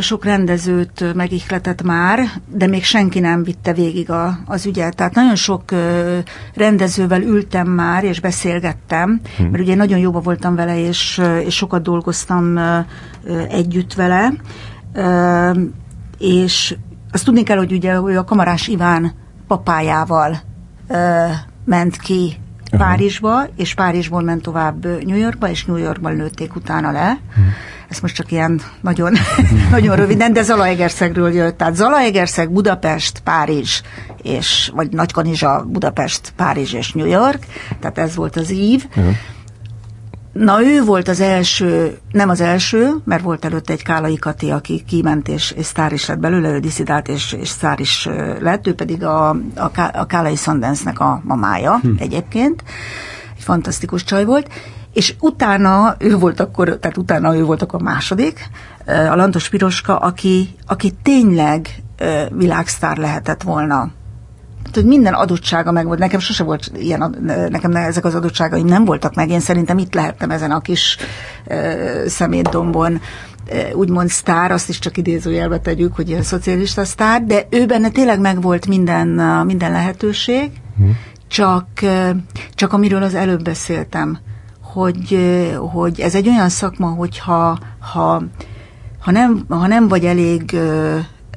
[0.00, 4.96] sok rendezőt megihletett már, de még senki nem vitte végig a, az ügyet.
[4.96, 5.62] Tehát nagyon sok
[6.54, 9.48] rendezővel ültem már, és beszélgettem, hmm.
[9.50, 12.58] mert ugye nagyon jóba voltam vele, és, és sokat dolgoztam
[13.48, 14.32] együtt vele.
[16.18, 16.76] És
[17.12, 19.12] azt tudni kell, hogy ugye hogy a Kamarás Iván
[19.46, 20.40] papájával
[21.64, 22.36] ment ki
[22.76, 27.18] Párizsba, és Párizsból ment tovább New Yorkba, és New Yorkban lőtték utána le.
[27.34, 27.52] Hmm
[27.94, 29.12] ez most csak ilyen nagyon,
[29.70, 31.56] nagyon röviden, de Zalaegerszegről jött.
[31.56, 33.82] Tehát Zalaegerszeg, Budapest, Párizs,
[34.22, 37.46] és, vagy Nagykanizsa, Budapest, Párizs és New York,
[37.80, 38.84] tehát ez volt az ív.
[38.88, 39.14] Uh-huh.
[40.34, 44.84] Na ő volt az első, nem az első, mert volt előtte egy Kálai Kati, aki
[44.86, 48.08] kiment és, és sztár is lett belőle, ő diszidált és, és sztár is
[48.40, 51.88] lett, ő pedig a, a, a Kálai Sundance-nek a mamája hm.
[51.98, 52.62] egyébként.
[53.36, 54.48] Egy fantasztikus csaj volt
[54.94, 58.48] és utána ő volt akkor, tehát utána ő volt akkor a második,
[58.86, 61.68] a Lantos Piroska, aki, aki tényleg
[62.30, 63.90] világsztár lehetett volna.
[64.64, 65.98] Tehát, hogy minden adottsága meg volt.
[65.98, 67.16] Nekem sose volt ilyen,
[67.50, 69.30] nekem ezek az adottságaim nem voltak meg.
[69.30, 70.96] Én szerintem itt lehettem ezen a kis
[72.06, 73.00] szemétdombon
[73.72, 78.20] úgymond sztár, azt is csak idézőjelbe tegyük, hogy ilyen szocialista sztár, de ő benne tényleg
[78.20, 79.08] megvolt minden,
[79.46, 80.84] minden lehetőség, hm.
[81.28, 81.66] csak,
[82.54, 84.18] csak amiről az előbb beszéltem,
[84.62, 85.18] hogy,
[85.72, 88.22] hogy ez egy olyan szakma, hogyha ha,
[88.98, 90.56] ha, nem, ha nem vagy elég,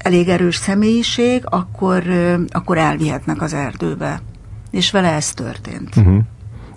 [0.07, 2.03] elég erős személyiség, akkor,
[2.49, 4.21] akkor elvihetnek az erdőbe.
[4.71, 5.95] És vele ez történt.
[5.95, 6.17] Uh-huh.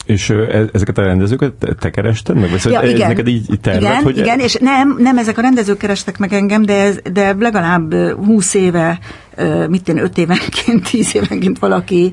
[0.04, 2.50] És e, ezeket a rendezőket te kerested meg?
[2.50, 3.08] Vagy ja, igen.
[3.08, 4.18] neked így, így terved, igen, hogy...
[4.18, 8.54] igen, és nem, nem ezek a rendezők kerestek meg engem, de, ez, de legalább 20
[8.54, 8.98] éve
[9.68, 12.12] mit én, öt évenként, tíz évenként valaki,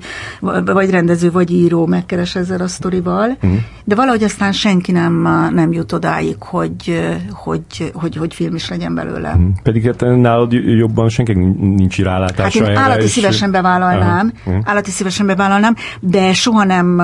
[0.66, 3.60] vagy rendező, vagy író megkeres ezzel a sztorival, uh-huh.
[3.84, 5.22] de valahogy aztán senki nem,
[5.54, 9.30] nem jut odáig, hogy, hogy, hogy, hogy film is legyen belőle.
[9.30, 9.50] Uh-huh.
[9.63, 13.10] Pedig hát nálad jobban senki nincs rálátása hát én állati és...
[13.12, 14.63] szívesen bevállalnám, uh-huh.
[14.66, 16.96] állati szívesen bevállalnám, de soha nem,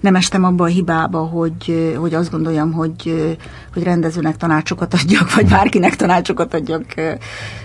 [0.00, 3.36] nem estem abba a hibába, hogy, hogy azt gondoljam, hogy,
[3.76, 6.84] hogy rendezőnek tanácsokat adjak, vagy bárkinek tanácsokat adjak,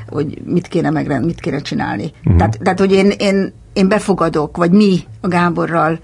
[0.08, 2.12] hogy mit kéne megrend, mit kéne csinálni.
[2.20, 2.36] Uh-huh.
[2.36, 6.00] Tehát, tehát, hogy én, én, én befogadok, vagy mi a Gáborral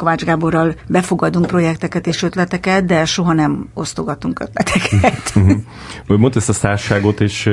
[0.00, 5.32] Kovács Gáborral befogadunk projekteket és ötleteket, de soha nem osztogatunk ötleteket.
[5.34, 6.18] Uh-huh.
[6.18, 7.50] Mondta ezt a szárságot, és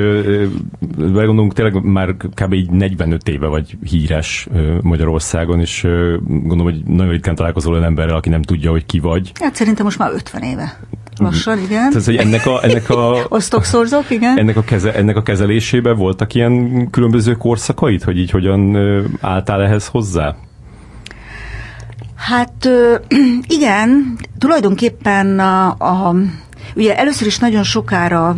[0.96, 2.52] gondolunk, tényleg már kb.
[2.52, 4.48] így 45 éve vagy híres
[4.82, 5.82] Magyarországon, és
[6.26, 9.32] gondolom, hogy nagyon ritkán találkozol olyan emberrel, aki nem tudja, hogy ki vagy.
[9.40, 10.78] Hát szerintem most már 50 éve.
[11.24, 11.90] Lassan, igen.
[11.90, 12.64] Tehát, hogy ennek a...
[12.64, 14.38] Ennek a Osztok, szorzok, igen.
[14.38, 18.76] Ennek a, keze, ennek a kezelésében voltak ilyen különböző korszakait, hogy így hogyan
[19.20, 20.36] álltál ehhez hozzá?
[22.14, 22.68] Hát
[23.58, 26.14] igen, tulajdonképpen a, a,
[26.74, 28.36] ugye először is nagyon sokára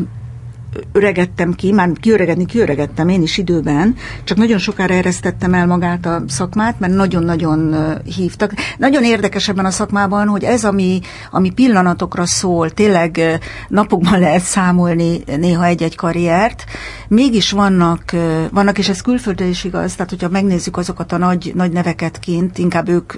[0.93, 6.23] öregettem ki, már kiöregedni kiöregettem én is időben, csak nagyon sokára eresztettem el magát a
[6.29, 7.77] szakmát, mert nagyon-nagyon
[8.17, 8.53] hívtak.
[8.79, 15.23] Nagyon érdekes ebben a szakmában, hogy ez, ami, ami pillanatokra szól, tényleg napokban lehet számolni
[15.37, 16.65] néha egy-egy karriert,
[17.09, 18.03] mégis vannak,
[18.51, 22.59] vannak, és ez külföldre is igaz, tehát hogyha megnézzük azokat a nagy, nagy neveket kint,
[22.59, 23.13] inkább ők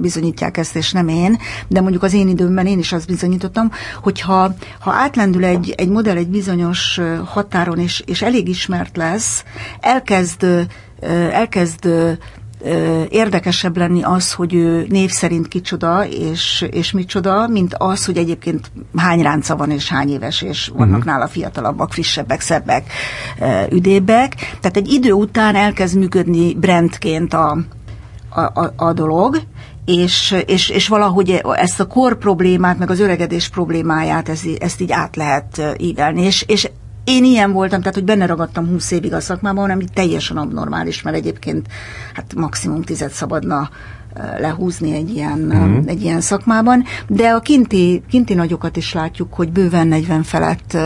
[0.00, 3.70] bizonyítják ezt, és nem én, de mondjuk az én időmben én is azt bizonyítottam,
[4.02, 6.79] hogyha ha átlendül egy, egy modell egy bizonyos
[7.24, 9.44] határon, és, és elég ismert lesz,
[9.80, 10.46] elkezd,
[11.32, 11.88] elkezd
[13.08, 18.70] érdekesebb lenni az, hogy ő név szerint kicsoda, és, és micsoda, mint az, hogy egyébként
[18.96, 21.04] hány ránca van, és hány éves, és vannak uh-huh.
[21.04, 22.92] nála fiatalabbak, frissebbek, szebbek,
[23.70, 24.34] üdébbek.
[24.60, 27.58] Tehát egy idő után elkezd működni brandként a,
[28.28, 29.40] a, a, a dolog,
[29.98, 34.92] és, és, és valahogy ezt a kor problémát, meg az öregedés problémáját, ezt, ezt így
[34.92, 36.22] át lehet ívelni.
[36.22, 36.70] És, és
[37.04, 41.16] én ilyen voltam, tehát hogy benne ragadtam 20 évig a szakmában, ami teljesen abnormális, mert
[41.16, 41.66] egyébként
[42.14, 43.70] hát maximum tized szabadna
[44.38, 45.86] lehúzni egy ilyen, mm.
[45.86, 50.76] egy ilyen szakmában, de a kinti, kinti nagyokat is látjuk, hogy bőven 40 felett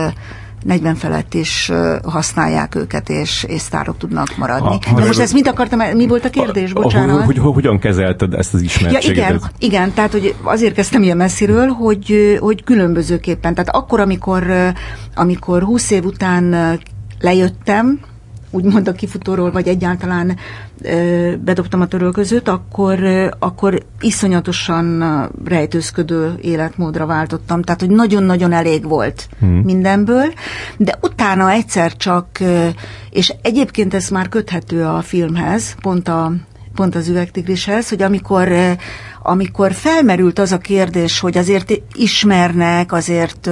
[0.65, 1.71] 40 felett is
[2.03, 4.77] használják őket, és, és sztárok tudnak maradni.
[4.85, 7.25] Ha, De most ezt mit akartam, mi volt a kérdés, bocsánat?
[7.25, 9.03] Hogy, hogy, hogyan kezelted ezt az ismertséget?
[9.03, 13.53] Ja, igen, igen, tehát hogy azért kezdtem ilyen messziről, hogy, hogy különbözőképpen.
[13.53, 14.73] Tehát akkor, amikor,
[15.15, 16.79] amikor 20 év után
[17.19, 17.99] lejöttem,
[18.55, 20.37] úgymond a kifutóról, vagy egyáltalán
[21.39, 22.99] bedobtam a törölközőt, akkor,
[23.39, 25.03] akkor iszonyatosan
[25.45, 27.61] rejtőzködő életmódra váltottam.
[27.61, 29.61] Tehát, hogy nagyon-nagyon elég volt hmm.
[29.63, 30.33] mindenből,
[30.77, 32.27] de utána egyszer csak,
[33.09, 36.31] és egyébként ez már köthető a filmhez, pont a
[36.75, 38.49] pont az üvegtigrishez, hogy amikor,
[39.21, 43.49] amikor felmerült az a kérdés, hogy azért ismernek, azért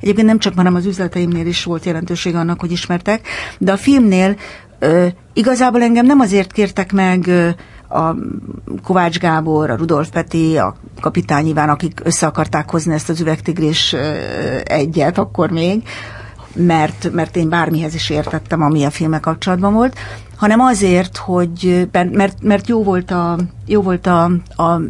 [0.00, 4.36] egyébként nem csak már az üzleteimnél is volt jelentőség annak, hogy ismertek, de a filmnél
[5.32, 7.30] igazából engem nem azért kértek meg
[7.88, 8.14] a
[8.82, 13.94] Kovács Gábor, a Rudolf Peti, a kapitány Iván, akik össze akarták hozni ezt az üvegtigris
[14.64, 15.82] egyet akkor még,
[16.56, 19.98] mert, mert én bármihez is értettem, ami a filmek kapcsolatban volt,
[20.36, 24.24] hanem azért, hogy mert, mert jó volt a, jó volt a,
[24.56, 24.80] a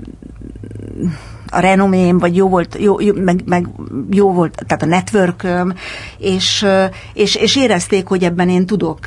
[1.50, 3.68] a renomém, vagy jó volt, jó, jó, meg, meg
[4.10, 5.74] jó volt, tehát a networköm,
[6.18, 6.66] és,
[7.12, 9.06] és, és érezték, hogy ebben én tudok,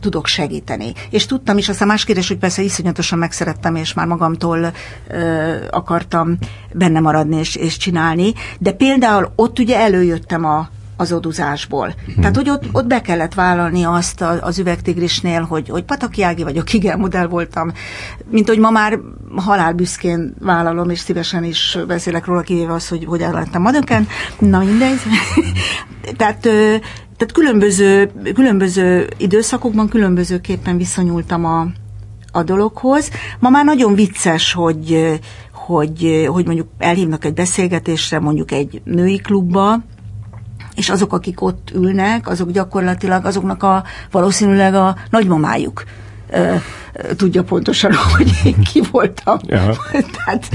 [0.00, 0.92] tudok segíteni.
[1.10, 4.72] És tudtam is, aztán más kérdés, hogy persze iszonyatosan megszerettem, és már magamtól
[5.08, 6.38] ö, akartam
[6.72, 10.68] benne maradni és, és csinálni, de például ott ugye előjöttem a,
[11.00, 11.94] az oduzásból.
[12.04, 12.14] Hmm.
[12.14, 16.72] Tehát, hogy ott, ott be kellett vállalni azt az üvegtigrisnél, hogy, hogy Pataki Ági vagyok,
[16.72, 17.72] igen, modell voltam,
[18.30, 18.98] mint hogy ma már
[19.36, 24.08] halálbüszkén vállalom, és szívesen is beszélek róla, kivéve az, hogy hogy lettem madöken.
[24.38, 24.98] Na mindegy.
[26.18, 26.40] tehát,
[27.16, 31.66] tehát különböző, különböző időszakokban különbözőképpen viszonyultam a,
[32.32, 33.10] a dologhoz.
[33.38, 35.18] Ma már nagyon vicces, hogy,
[35.52, 39.80] hogy, hogy mondjuk elhívnak egy beszélgetésre, mondjuk egy női klubba,
[40.74, 45.84] és azok, akik ott ülnek, azok gyakorlatilag azoknak a valószínűleg a nagymamájuk
[46.30, 46.54] ö,
[47.16, 49.38] tudja pontosan, hogy én ki voltam.
[50.16, 50.48] Tehát,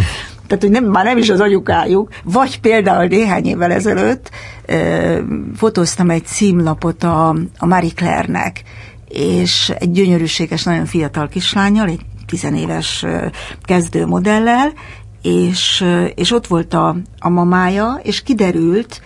[0.48, 4.30] tehát hogy nem, már nem is az anyukájuk, vagy például néhány évvel ezelőtt
[4.66, 5.20] ö,
[5.56, 8.64] fotóztam egy címlapot a, a Marie Claire-nek,
[9.08, 13.06] és egy gyönyörűséges, nagyon fiatal kislányjal, egy tizenéves
[13.64, 14.74] kezdő modellel,
[15.22, 19.02] és, és ott volt a, a mamája, és kiderült,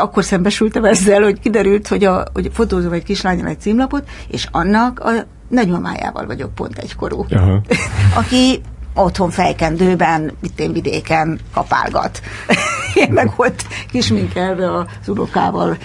[0.00, 5.00] akkor szembesültem ezzel, hogy kiderült, hogy, a, hogy fotózom egy kislányal egy címlapot, és annak
[5.00, 5.10] a
[5.48, 7.24] nagymamájával vagyok pont egykorú.
[7.30, 7.60] Aha.
[8.20, 8.60] Aki
[8.94, 12.20] otthon fejkendőben, itt én vidéken kapálgat.
[12.94, 15.76] én meg ott kisminkelve az unokával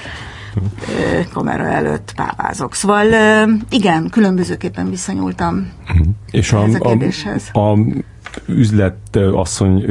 [1.33, 2.75] kamera előtt pávázok.
[2.75, 3.05] Szóval
[3.69, 6.07] igen, különbözőképpen viszonyultam uh-huh.
[6.31, 6.97] És a, a,
[7.51, 7.77] a, a
[8.45, 9.85] üzletasszony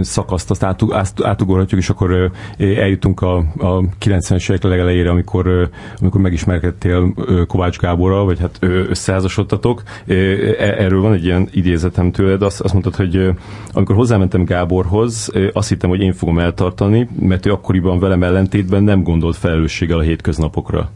[0.00, 5.68] szakaszt azt átugorhatjuk, és akkor eljutunk a, a 90-es évek legelejére, amikor,
[6.00, 7.14] amikor megismerkedtél
[7.46, 9.82] Kovács Gáborral, vagy hát összeházasodtatok.
[10.06, 10.14] E,
[10.58, 13.30] erről van egy ilyen idézetem tőled, azt, azt mondtad, hogy
[13.72, 19.02] amikor hozzámentem Gáborhoz, azt hittem, hogy én fogom eltartani, mert ő akkoriban velem ellentétben nem
[19.02, 20.90] gondolt felelősséggel a hétköznapokra.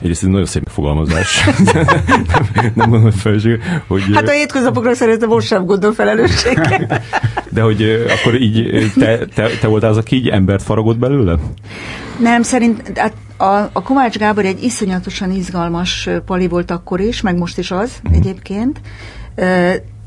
[0.00, 1.44] Egyrészt ez nagyon szép fogalmazás.
[2.54, 4.02] nem, nem gondolom felelősség, hogy...
[4.14, 6.60] Hát a hétköznapokra szerintem most sem gondol felelősség.
[7.52, 7.82] De hogy
[8.18, 11.38] akkor így te, te, te voltál az, aki így embert faragott belőle?
[12.18, 17.38] Nem, szerint hát a, a Kovács Gábor egy iszonyatosan izgalmas pali volt akkor is, meg
[17.38, 18.12] most is az mm.
[18.12, 18.80] egyébként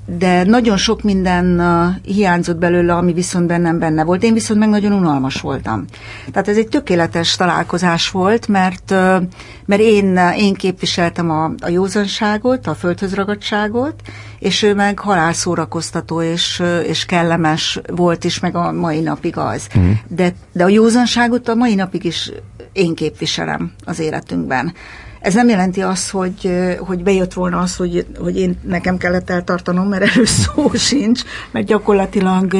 [0.06, 4.24] de nagyon sok minden uh, hiányzott belőle, ami viszont bennem benne volt.
[4.24, 5.86] Én viszont meg nagyon unalmas voltam.
[6.32, 9.22] Tehát ez egy tökéletes találkozás volt, mert, uh,
[9.66, 13.96] mert én, én képviseltem a, a józanságot, a földhöz ragadságot,
[14.40, 19.68] és ő meg halálszórakoztató és, uh, és kellemes volt is, meg a mai napig az.
[19.80, 19.92] Mm.
[20.08, 22.32] De, de a józanságot a mai napig is
[22.72, 24.74] én képviselem az életünkben.
[25.24, 29.88] Ez nem jelenti azt, hogy, hogy bejött volna az, hogy, hogy én nekem kellett eltartanom,
[29.88, 32.56] mert erről szó sincs, mert gyakorlatilag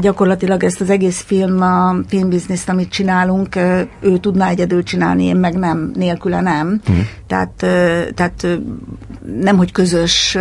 [0.00, 3.56] gyakorlatilag ezt az egész film, a filmbizniszt, amit csinálunk,
[4.00, 6.80] ő tudná egyedül csinálni, én meg nem, nélküle nem.
[6.90, 6.98] Mm.
[7.26, 7.52] Tehát,
[8.14, 8.46] tehát
[9.40, 10.38] nem, hogy közös,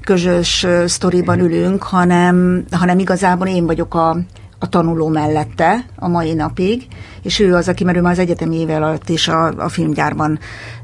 [0.00, 4.16] közös sztoriban ülünk, hanem, hanem igazából én vagyok a,
[4.58, 6.86] a tanuló mellette a mai napig,
[7.22, 10.38] és ő az, aki, mert ő már az egyetemi éve alatt is a, a filmgyárban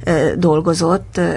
[0.05, 1.33] e, dolgozott, e,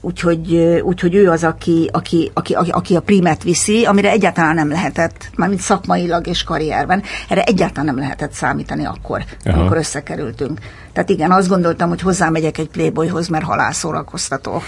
[0.00, 5.30] úgyhogy, úgyhogy ő az, aki, aki, aki, aki a primet viszi, amire egyáltalán nem lehetett,
[5.36, 9.58] mármint szakmailag és karrierben, erre egyáltalán nem lehetett számítani akkor, Aha.
[9.58, 10.58] amikor összekerültünk.
[10.92, 14.62] Tehát igen, azt gondoltam, hogy hozzámegyek egy Playboyhoz, mert halálszórakoztató.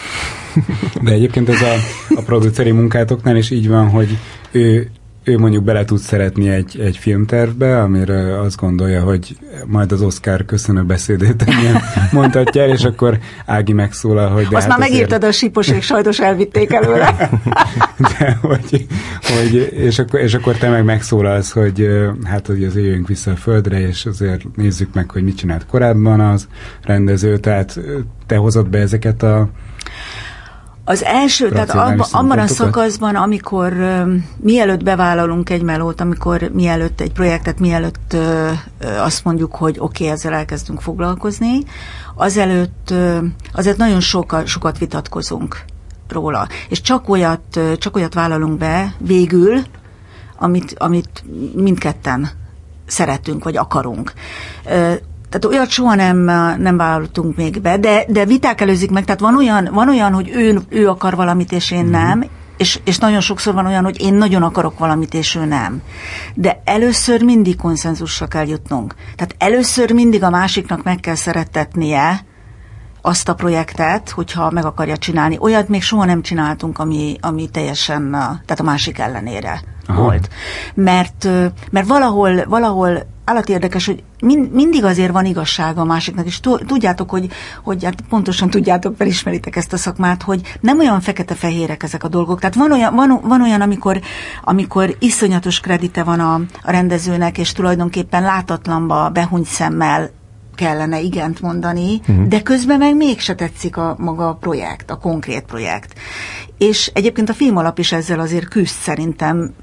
[1.02, 1.74] De egyébként ez a,
[2.14, 4.18] a produceri munkátoknál is így van, hogy
[4.50, 4.90] ő
[5.24, 10.44] ő mondjuk bele tud szeretni egy, egy filmtervbe, amire azt gondolja, hogy majd az Oscar
[10.44, 11.44] köszönő beszédét
[12.12, 14.46] mondhatja el, és akkor Ági megszólal, hogy...
[14.46, 15.00] De azt hát már azért...
[15.00, 17.30] megírtad a síposék, sajnos elvitték előle.
[18.18, 18.86] de, hogy,
[19.20, 21.88] hogy, és, akkor, és akkor te meg megszólalsz, hogy
[22.24, 26.20] hát, hogy azért jöjjünk vissza a földre, és azért nézzük meg, hogy mit csinált korábban
[26.20, 26.48] az
[26.82, 27.80] rendező, tehát
[28.26, 29.48] te hozod be ezeket a
[30.84, 37.00] az első, tehát abba, abban a szakaszban, amikor uh, mielőtt bevállalunk egy melót, amikor mielőtt
[37.00, 38.50] egy projektet, mielőtt uh,
[39.04, 41.62] azt mondjuk, hogy oké, okay, ezzel elkezdünk foglalkozni,
[42.14, 45.64] azelőtt uh, azért nagyon soka, sokat vitatkozunk
[46.08, 46.48] róla.
[46.68, 49.60] És csak olyat, csak olyat vállalunk be végül,
[50.38, 52.30] amit, amit mindketten
[52.86, 54.12] szeretünk, vagy akarunk.
[55.32, 56.18] Tehát olyat soha nem,
[56.60, 60.30] nem vállaltunk még be, de, de viták előzik meg, tehát van olyan, van olyan hogy
[60.34, 62.24] ő, ő akar valamit, és én nem,
[62.56, 65.82] és, és nagyon sokszor van olyan, hogy én nagyon akarok valamit, és ő nem.
[66.34, 68.94] De először mindig konszenzusra kell jutnunk.
[69.16, 72.24] Tehát először mindig a másiknak meg kell szerettetnie
[73.02, 75.36] azt a projektet, hogyha meg akarja csinálni.
[75.40, 80.02] Olyat még soha nem csináltunk, ami, ami teljesen, tehát a másik ellenére Aha.
[80.02, 80.28] volt.
[80.74, 81.28] Mert,
[81.70, 87.10] mert valahol, valahol állat érdekes, hogy mind, mindig azért van igazság a másiknak, és tudjátok,
[87.10, 87.28] hogy,
[87.62, 92.40] hogy hát pontosan tudjátok, felismeritek ezt a szakmát, hogy nem olyan fekete-fehérek ezek a dolgok.
[92.40, 94.00] Tehát van olyan, van, van olyan amikor,
[94.44, 100.10] amikor iszonyatos kredite van a, a rendezőnek, és tulajdonképpen látatlanba, behuny szemmel
[100.54, 102.26] kellene igent mondani, uh-huh.
[102.26, 105.98] de közben meg mégse tetszik a maga a projekt, a konkrét projekt.
[106.58, 109.54] És egyébként a film alap is ezzel azért küzd szerintem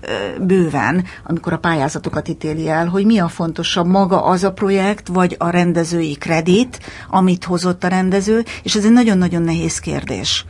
[0.42, 5.36] bőven, amikor a pályázatokat ítéli el, hogy mi a fontosabb, maga az a projekt, vagy
[5.40, 6.80] a rendezői kredit,
[7.10, 10.46] amit hozott a rendező, és ez egy nagyon-nagyon nehéz kérdés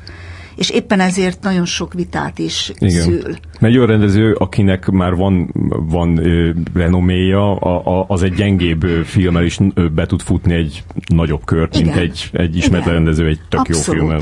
[0.60, 3.02] és éppen ezért nagyon sok vitát is Igen.
[3.02, 3.22] szül.
[3.60, 5.54] Mert egy olyan rendező, akinek már van,
[5.90, 9.58] van ö, renoméja, a, a, az egy gyengébb filmmel is
[9.94, 11.86] be tud futni egy nagyobb kört, Igen.
[11.88, 13.86] mint egy, egy ismert rendező egy tök Abszolút.
[13.86, 14.22] jó filmmel.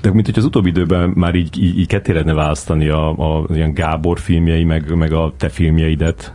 [0.00, 3.46] De mint hogy az utóbbi időben már így, így, így ketté lehetne választani a, a
[3.54, 6.32] ilyen Gábor filmjei, meg, meg a te filmjeidet.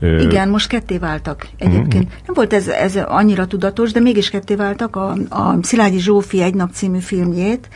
[0.00, 2.04] Igen, most ketté váltak egyébként.
[2.04, 2.20] Uh-huh.
[2.26, 4.96] Nem volt ez, ez annyira tudatos, de mégis ketté váltak.
[4.96, 7.68] A, a Szilágyi Zsófi egy nap című filmjét,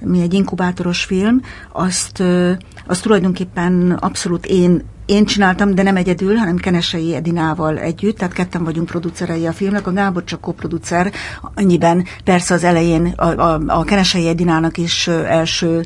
[0.00, 1.40] mi egy inkubátoros film,
[1.72, 2.22] azt,
[2.86, 8.64] azt tulajdonképpen abszolút én én csináltam, de nem egyedül, hanem Kenesei Edinával együtt, tehát ketten
[8.64, 11.12] vagyunk producerei a filmnek, a Gábor csak koproducer,
[11.54, 15.84] annyiben persze az elején a, a, a Kenesei Edinának is első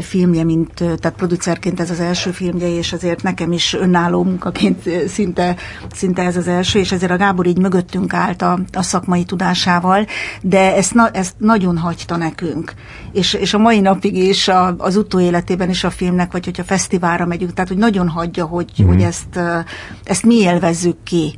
[0.00, 5.56] filmje, mint, tehát producerként ez az első filmje, és azért nekem is önálló munkaként szinte,
[5.94, 10.06] szinte ez az első, és ezért a Gábor így mögöttünk állt a, a szakmai tudásával,
[10.42, 12.74] de ezt, na, ezt nagyon hagyta nekünk.
[13.12, 17.26] És, és a mai napig is a, az utóéletében is a filmnek, vagy hogyha fesztiválra
[17.26, 18.86] megyünk, tehát hogy nagyon hagyja, hogy, mm.
[18.86, 19.40] hogy ezt,
[20.04, 21.34] ezt mi élvezzük ki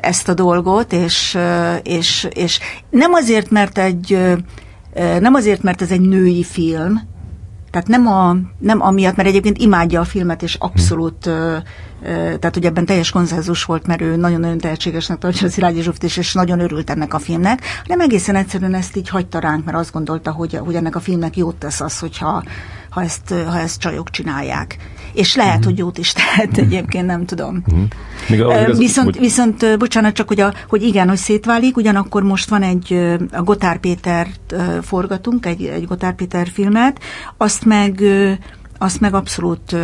[0.00, 1.38] ezt a dolgot, és,
[1.82, 2.60] és, és
[2.90, 4.18] nem azért, mert egy
[5.20, 7.00] nem azért, mert ez egy női film,
[7.82, 11.30] tehát nem, a, nem amiatt, mert egyébként imádja a filmet, és abszolút,
[12.02, 16.16] tehát hogy ebben teljes konszenzus volt, mert ő nagyon-nagyon tehetségesnek tartja a Szilágyi Zsuft is,
[16.16, 19.92] és nagyon örült ennek a filmnek, de egészen egyszerűen ezt így hagyta ránk, mert azt
[19.92, 22.42] gondolta, hogy, hogy ennek a filmnek jót tesz az, hogyha
[22.90, 24.76] ha ezt, ha ezt csajok csinálják.
[25.12, 25.64] És lehet, uh-huh.
[25.64, 26.64] hogy jót is tehet uh-huh.
[26.64, 27.62] egyébként, nem tudom.
[27.66, 27.84] Uh-huh.
[28.28, 29.18] Még az, viszont, hogy...
[29.18, 33.78] viszont, bocsánat, csak hogy, a, hogy igen, hogy szétválik, ugyanakkor most van egy, a Gotár
[33.78, 37.00] Pétert forgatunk, egy, egy Gotár Péter filmet,
[37.36, 38.02] azt meg,
[38.78, 39.76] azt meg abszolút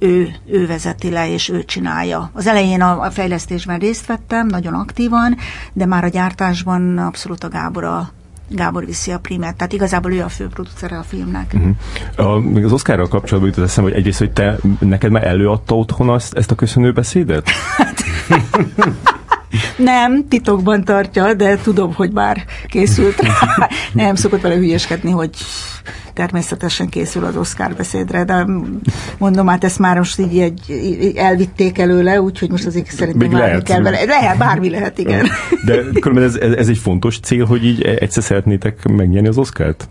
[0.00, 2.30] ő, ő vezeti le, és ő csinálja.
[2.32, 5.36] Az elején a, a fejlesztésben részt vettem, nagyon aktívan,
[5.72, 8.10] de már a gyártásban abszolút a Gábor a,
[8.48, 11.52] Gábor viszi a primet, tehát igazából ő a fő producere a filmnek.
[11.54, 12.30] Uh-huh.
[12.30, 16.08] A, még az Oszkárral kapcsolatban jutott eszembe, hogy egyrészt, hogy te, neked már előadta otthon
[16.08, 17.48] azt, ezt a köszönő beszédet?
[19.76, 23.68] Nem, titokban tartja, de tudom, hogy már készült rá.
[24.04, 25.30] Nem szokott vele hülyeskedni, hogy
[26.12, 28.46] természetesen készül az Oscar beszédre, de
[29.18, 33.62] mondom, hát ezt már most így egy, elvitték előle, úgyhogy most azért szerintem Még lehet.
[33.62, 34.04] kell vele.
[34.04, 35.26] Lehet, bármi lehet, igen.
[35.64, 35.82] De
[36.20, 39.88] ez, ez egy fontos cél, hogy így egyszer szeretnétek megnyerni az Oscárt?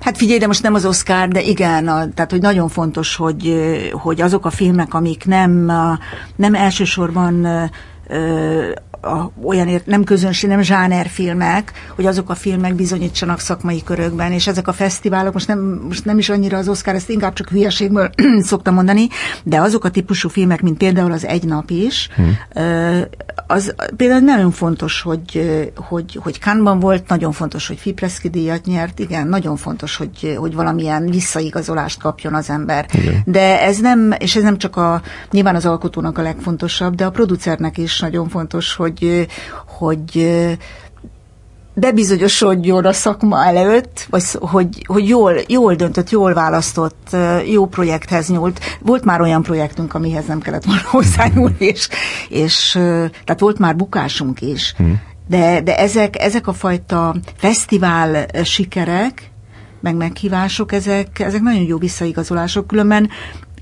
[0.00, 3.54] Hát figyelj, de most nem az Oscar, de igen, a, tehát hogy nagyon fontos, hogy,
[3.92, 5.72] hogy azok a filmek, amik nem,
[6.36, 7.46] nem elsősorban
[9.00, 14.46] a, olyan ért, nem közönség, nem zsánerfilmek, hogy azok a filmek bizonyítsanak szakmai körökben, és
[14.46, 18.10] ezek a fesztiválok, most nem, most nem is annyira az Oscar, ezt inkább csak hülyeségből
[18.40, 19.08] szoktam mondani,
[19.42, 22.36] de azok a típusú filmek, mint például az Egy nap is, hmm.
[23.46, 28.98] az például nagyon fontos, hogy, hogy, hogy Cannes-ban volt, nagyon fontos, hogy Fipreski díjat nyert,
[28.98, 32.86] igen, nagyon fontos, hogy, hogy valamilyen visszaigazolást kapjon az ember.
[32.92, 33.22] Igen.
[33.24, 37.10] De ez nem, és ez nem csak a, nyilván az alkotónak a legfontosabb, de a
[37.10, 39.26] producernek is nagyon fontos, hogy hogy,
[39.66, 40.58] hogy
[41.74, 47.16] bebizonyosodjon a szakma előtt, vagy hogy, hogy jól, jól döntött, jól választott,
[47.46, 48.60] jó projekthez nyúlt.
[48.80, 51.88] Volt már olyan projektünk, amihez nem kellett volna hozzányúlni, és,
[52.28, 52.70] és
[53.24, 54.74] tehát volt már bukásunk is.
[54.76, 55.00] Hmm.
[55.28, 59.30] De, de ezek, ezek a fajta fesztivál sikerek,
[59.80, 63.10] meg meghívások, ezek, ezek nagyon jó visszaigazolások, különben,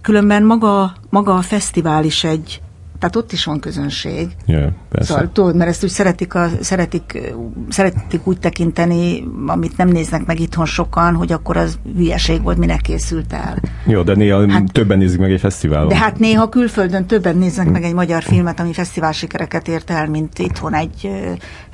[0.03, 2.61] különben maga, maga a fesztivál is egy,
[2.99, 4.29] tehát ott is van közönség.
[4.47, 5.13] Yeah, persze.
[5.13, 7.33] Szóval tudod, mert ezt úgy szeretik, a, szeretik,
[7.69, 12.81] szeretik úgy tekinteni, amit nem néznek meg itthon sokan, hogy akkor az hülyeség volt, minek
[12.81, 13.59] készült el.
[13.87, 15.89] Jó, de néha hát, többen nézik meg egy fesztiválon.
[15.89, 20.09] De hát néha külföldön többen néznek meg egy magyar filmet, ami fesztivál sikereket ért el,
[20.09, 21.11] mint itthon egy,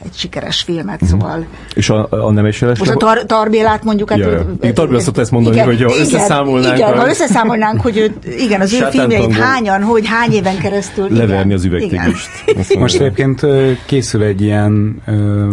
[0.05, 1.07] egy sikeres filmet, hm.
[1.07, 1.47] szóval.
[1.75, 4.11] És a, a nem is Most a tar, Tarbélát mondjuk...
[4.11, 4.73] Hát, ja, ja.
[4.73, 6.77] Tarbéla szokta ezt mondani, igen, hogy ha összeszámolnánk...
[6.77, 11.65] Igen, ha összeszámolnánk, hogy igen, az ő filmjeit hányan, hogy hány éven keresztül leverni az
[11.65, 12.31] üvegtigist.
[12.79, 13.47] Most egyébként
[13.87, 15.47] készül egy ilyen ö,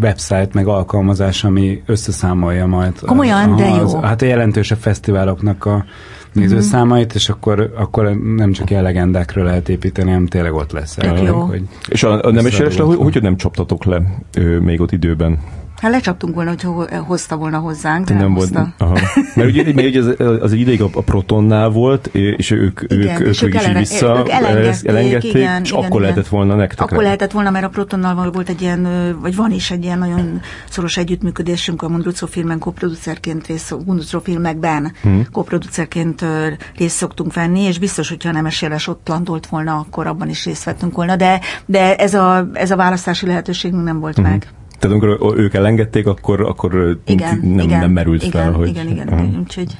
[0.00, 2.98] website meg alkalmazás, ami összeszámolja majd.
[3.00, 3.82] Komolyan, a, de jó.
[3.82, 5.84] Az, hát a jelentősebb fesztiváloknak a
[6.32, 7.16] nézőszámait, mhm.
[7.16, 10.98] és akkor, akkor nem csak ilyen legendákról lehet építeni, hanem tényleg ott lesz.
[10.98, 14.02] El, hogy és a, a nem le, hogy, hogy nem csaptatok le
[14.38, 15.38] ő, még ott időben?
[15.82, 18.56] Hát lecsaptunk volna, hogyha hozta volna hozzánk, de nem volt.
[18.78, 18.98] Aha.
[19.34, 23.22] Mert ugye, mert ugye az, az egy ideig a, a Protonnál volt, és ők, igen,
[23.22, 26.02] ők, és ők, ők is vissza ők elengedték, elengedték igen, és igen, akkor igen.
[26.02, 26.80] lehetett volna nektek.
[26.80, 28.88] Akkor lehetett volna, mert a Protonnal volt egy ilyen,
[29.20, 34.92] vagy van is egy ilyen nagyon szoros együttműködésünk a Mundrucó filmen koproducerként rész, Mundrucó filmekben
[35.02, 35.26] hmm.
[35.32, 36.24] koproducerként
[36.76, 40.64] részt szoktunk venni, és biztos, hogyha nem eséles ott landolt volna, akkor abban is részt
[40.64, 44.24] vettünk volna, de, de ez, a, ez a választási lehetőségünk nem volt hmm.
[44.24, 44.46] meg.
[44.82, 48.68] Tehát amikor ők elengedték, akkor, akkor igen, nem, igen, nem merült igen, fel, hogy...
[48.68, 49.28] Igen, igen, uh-huh.
[49.28, 49.76] igen, úgyhogy...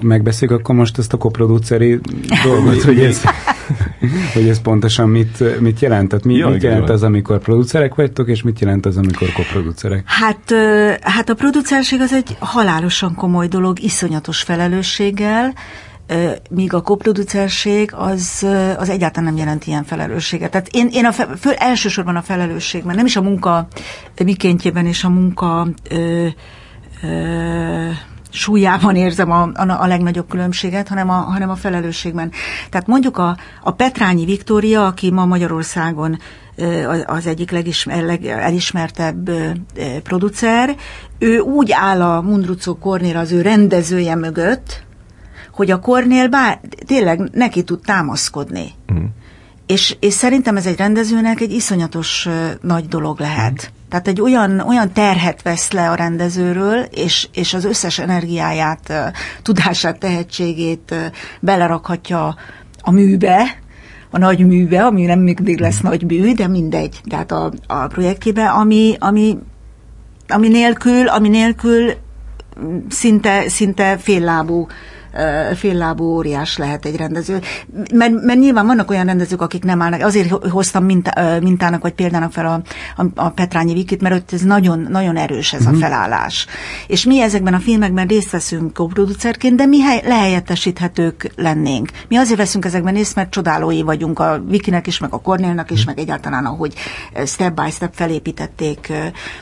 [0.00, 2.00] Megbeszéljük akkor most ezt a koproduceri
[2.44, 3.22] dolgot, hogy ez...
[4.34, 6.08] hogy ez pontosan mit, mit jelent?
[6.08, 10.02] Tehát mi, ja, mit jelent az, amikor producerek vagytok, és mit jelent az, amikor koproducerek?
[10.06, 10.54] Hát,
[11.00, 15.54] hát a producerség az egy halálosan komoly dolog, iszonyatos felelősséggel,
[16.50, 18.46] míg a koproducerség az,
[18.76, 20.50] az egyáltalán nem jelent ilyen felelősséget.
[20.50, 23.68] Tehát én, én a fe, föl, elsősorban a felelősségben, nem is a munka
[24.24, 26.26] mikéntjében és a munka ö,
[27.02, 27.90] ö,
[28.30, 32.30] súlyában érzem a, a, a legnagyobb különbséget, hanem a, hanem a felelősségben.
[32.70, 36.18] Tehát mondjuk a, a Petrányi Viktória, aki ma Magyarországon
[37.06, 39.30] az egyik legismer, legelismertebb
[40.02, 40.76] producer,
[41.18, 44.85] ő úgy áll a Mundrucó Kornél az ő rendezője mögött,
[45.56, 48.72] hogy a Kornél bár tényleg neki tud támaszkodni.
[48.92, 49.04] Mm.
[49.66, 52.28] És, és szerintem ez egy rendezőnek egy iszonyatos
[52.60, 53.52] nagy dolog lehet.
[53.52, 53.88] Mm.
[53.88, 59.98] Tehát egy olyan, olyan terhet vesz le a rendezőről, és, és az összes energiáját, tudását,
[59.98, 60.94] tehetségét
[61.40, 62.36] belerakhatja
[62.80, 63.58] a műbe,
[64.10, 68.48] a nagy műbe, ami nem mindig lesz nagy mű, de mindegy, tehát a, a projektjébe,
[68.48, 69.38] ami, ami,
[70.28, 71.92] ami nélkül, ami nélkül
[72.88, 74.66] szinte, szinte féllábú
[75.54, 77.40] féllábú óriás lehet egy rendező.
[77.94, 80.00] Mert, mert nyilván vannak olyan rendezők, akik nem állnak.
[80.02, 82.62] Azért hoztam minta, mintának vagy példának fel a,
[83.02, 85.74] a, a Petrányi Vikit, mert ott ez nagyon, nagyon erős ez uh-huh.
[85.74, 85.84] a mhm.
[85.84, 86.46] felállás.
[86.86, 91.90] És mi ezekben a filmekben részt veszünk koproducerként, de mi hely, lehelyettesíthetők lennénk.
[92.08, 95.78] Mi azért veszünk ezekben részt, mert csodálói vagyunk a Vikinek is, meg a Kornélnak is,
[95.78, 95.94] uh-huh.
[95.94, 96.74] meg egyáltalán ahogy
[97.26, 98.92] step by step felépítették,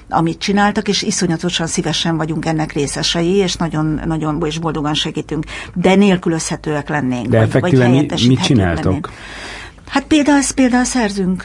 [0.09, 5.45] amit csináltak, és iszonyatosan szívesen vagyunk ennek részesei, és nagyon, nagyon és boldogan segítünk
[5.75, 7.27] de nélkülözhetőek lennénk.
[7.27, 8.85] De effektíven vagy mit csináltok?
[8.85, 9.11] Lennénk.
[9.89, 11.43] Hát például, például szerzünk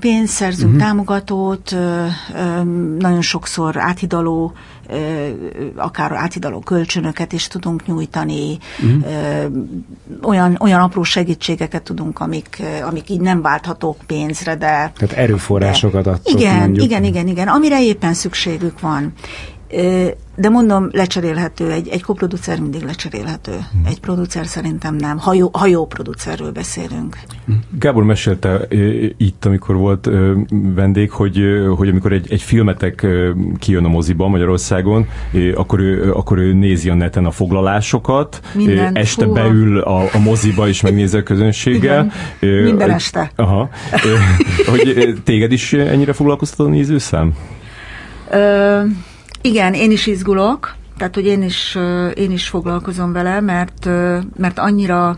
[0.00, 0.86] pénzt, szerzünk uh-huh.
[0.86, 1.76] támogatót,
[2.98, 4.52] nagyon sokszor áthidaló,
[5.76, 9.52] akár áthidaló kölcsönöket is tudunk nyújtani, uh-huh.
[10.22, 14.92] olyan, olyan apró segítségeket tudunk, amik, amik így nem válthatók pénzre, de...
[14.96, 16.84] Tehát erőforrásokat adtok Igen, mondjuk.
[16.84, 19.12] igen, igen, igen, amire éppen szükségük van.
[20.36, 23.52] De mondom, lecserélhető, egy, egy koproducer mindig lecserélhető.
[23.52, 23.82] Hmm.
[23.86, 25.18] Egy producer szerintem nem,
[25.52, 27.18] ha jó, producerről beszélünk.
[27.78, 28.66] Gábor mesélte
[29.16, 30.10] itt, amikor volt
[30.74, 31.40] vendég, hogy,
[31.76, 33.06] hogy amikor egy, egy filmetek
[33.58, 35.06] kijön a moziba Magyarországon,
[35.54, 39.42] akkor ő, akkor ő nézi a neten a foglalásokat, Minden, este húha.
[39.42, 42.12] beül a, a moziba és megnézi a közönséggel.
[42.40, 42.62] Igen.
[42.62, 43.30] Minden este.
[43.36, 43.68] Aha.
[44.66, 47.32] hogy téged is ennyire foglalkoztat a nézőszám?
[48.30, 48.80] Ö,
[49.42, 51.78] igen, én is izgulok, tehát hogy én is,
[52.14, 53.88] én is foglalkozom vele, mert,
[54.36, 55.16] mert annyira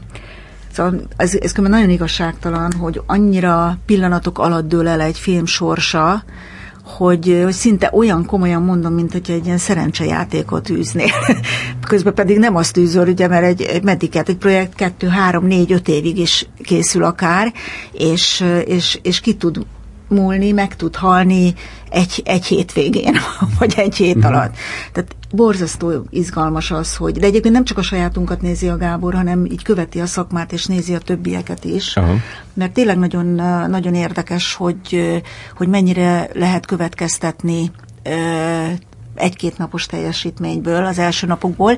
[0.72, 6.25] Szóval ez, ez nagyon igazságtalan, hogy annyira pillanatok alatt dől el egy film sorsa,
[6.85, 11.12] hogy, hogy szinte olyan komolyan mondom, mint hogy egy ilyen szerencsejátékot űznél.
[11.89, 15.72] Közben pedig nem azt űzöl, ugye, mert egy, egy mediket, egy projekt 2, 3, 4,
[15.72, 17.53] 5 évig is készül akár,
[17.93, 19.66] és, és, és ki tud
[20.09, 21.55] múlni, meg tud halni
[21.90, 23.16] egy, egy hétvégén,
[23.59, 24.32] vagy egy hét uh-huh.
[24.32, 24.55] alatt.
[24.92, 29.44] Tehát borzasztó izgalmas az, hogy, de egyébként nem csak a sajátunkat nézi a Gábor, hanem
[29.44, 31.96] így követi a szakmát, és nézi a többieket is.
[31.96, 32.16] Uh-huh.
[32.55, 33.26] Mert tényleg nagyon,
[33.70, 35.20] nagyon érdekes, hogy,
[35.57, 37.70] hogy mennyire lehet következtetni
[39.14, 41.76] egy-két napos teljesítményből, az első napokból,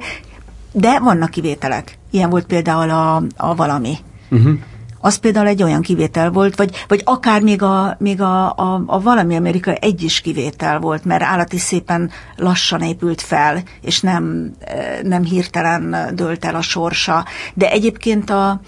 [0.73, 1.99] de vannak kivételek.
[2.11, 3.97] Ilyen volt például a, a valami.
[4.31, 4.59] Uh-huh
[5.07, 9.01] az például egy olyan kivétel volt, vagy, vagy akár még, a, még a, a, a
[9.01, 14.99] valami Amerika egy is kivétel volt, mert állati szépen lassan épült fel, és nem, eh,
[15.03, 17.25] nem hirtelen dőlt el a sorsa.
[17.55, 18.61] De egyébként a,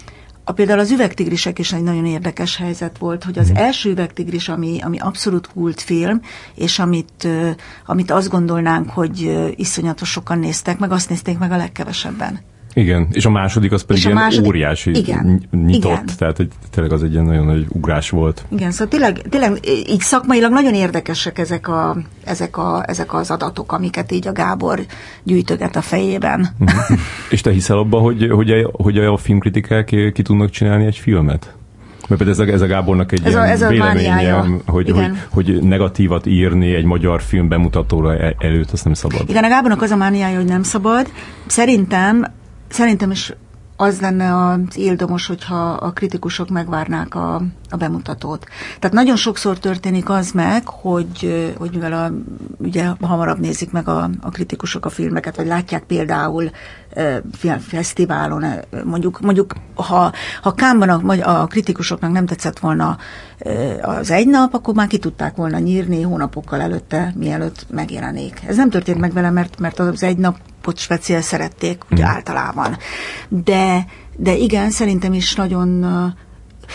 [0.43, 3.57] a például az üvegtigrisek is egy nagyon érdekes helyzet volt, hogy az mhm.
[3.57, 6.21] első üvegtigris, ami, ami abszolút kult film,
[6.55, 11.51] és amit, eh, amit azt gondolnánk, hogy eh, iszonyatos sokan néztek, meg azt nézték meg
[11.51, 12.39] a legkevesebben.
[12.79, 16.05] Igen, és a második az pedig ilyen második, óriási igen, nyitott, igen.
[16.17, 18.45] tehát hogy tényleg az egy ilyen nagyon nagy ugrás volt.
[18.49, 23.71] Igen, szóval tényleg, tényleg így szakmailag nagyon érdekesek ezek, a, ezek, a, ezek az adatok,
[23.71, 24.85] amiket így a Gábor
[25.23, 26.47] gyűjtöget a fejében.
[26.57, 26.71] Mhm.
[27.29, 31.53] és te hiszel abban, hogy, hogy, a, hogy a filmkritikák ki tudnak csinálni egy filmet?
[32.09, 34.89] Mert például ez a, ez a Gábornak egy ez ilyen a, ez a véleménye, hogy,
[34.89, 39.29] hogy, hogy negatívat írni egy magyar film bemutatóra e- előtt, azt nem szabad.
[39.29, 41.11] Igen, a Gábornak az a mániája, hogy nem szabad.
[41.45, 42.25] Szerintem
[42.69, 43.33] Szerintem is
[43.81, 47.35] az lenne az éldomos, hogyha a kritikusok megvárnák a,
[47.69, 48.45] a bemutatót.
[48.79, 52.11] Tehát nagyon sokszor történik az meg, hogy, hogy mivel a,
[52.57, 56.49] ugye hamarabb nézik meg a, a kritikusok a filmeket, vagy látják például
[57.59, 58.45] fesztiválon,
[58.83, 62.97] mondjuk, mondjuk ha, ha Kámban a, a kritikusoknak nem tetszett volna
[63.81, 68.41] az egy nap, akkor már ki tudták volna nyírni hónapokkal előtte, mielőtt megjelenik.
[68.47, 72.09] Ez nem történt meg vele, mert, mert az egy napot speciál szerették, ugye mm.
[72.09, 72.77] általában.
[73.29, 73.85] De,
[74.15, 75.79] de igen, szerintem is nagyon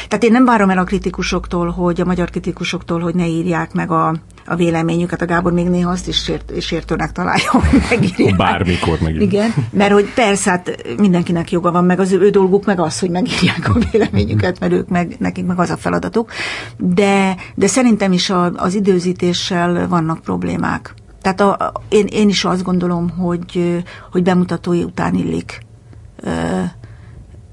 [0.08, 3.90] Tehát én nem várom el a kritikusoktól, hogy a magyar kritikusoktól, hogy ne írják meg
[3.90, 4.14] a,
[4.46, 5.22] a véleményüket.
[5.22, 8.36] A Gábor még néha azt is sért, sértőnek találja, hogy megírják.
[8.36, 9.32] Bármikor megírják.
[9.32, 12.98] Igen, mert hogy persze, hát mindenkinek joga van, meg az ő, ő dolguk, meg az,
[12.98, 16.30] hogy megírják a véleményüket, mert ők meg, nekik meg az a feladatuk.
[16.76, 20.94] De, de szerintem is a, az időzítéssel vannak problémák.
[21.22, 25.62] Tehát a, a, én, én is azt gondolom, hogy, hogy bemutatói után illik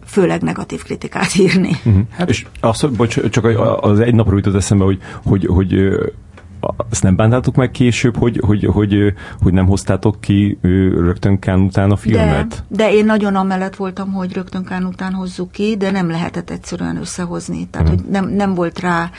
[0.06, 1.76] főleg negatív kritikát írni.
[1.86, 2.04] Uh-huh.
[2.10, 3.46] Hát, és azt, bocs, csak
[3.82, 5.74] az egy napról jutott eszembe, hogy, hogy, hogy
[6.90, 10.58] azt nem bántátok meg később, hogy, hogy, hogy, hogy nem hoztátok ki
[10.94, 12.64] rögtön Kán után a filmet?
[12.68, 16.50] De, de én nagyon amellett voltam, hogy rögtön Kán után hozzuk ki, de nem lehetett
[16.50, 17.68] egyszerűen összehozni.
[17.72, 18.04] Tehát, uh-huh.
[18.04, 19.10] hogy nem, nem volt rá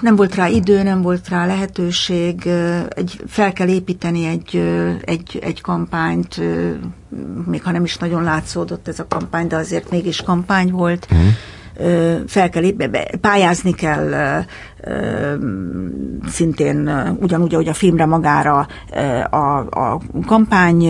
[0.00, 2.46] nem volt rá idő, nem volt rá lehetőség,
[2.88, 4.62] egy, fel kell építeni egy,
[5.04, 6.40] egy, egy kampányt,
[7.46, 11.06] még ha nem is nagyon látszódott ez a kampány, de azért mégis kampány volt.
[11.10, 11.28] Uh-huh
[12.26, 12.62] fel kell,
[13.20, 14.44] pályázni kell
[16.28, 18.66] szintén ugyanúgy, ahogy a filmre magára
[19.30, 20.80] a, a kampány,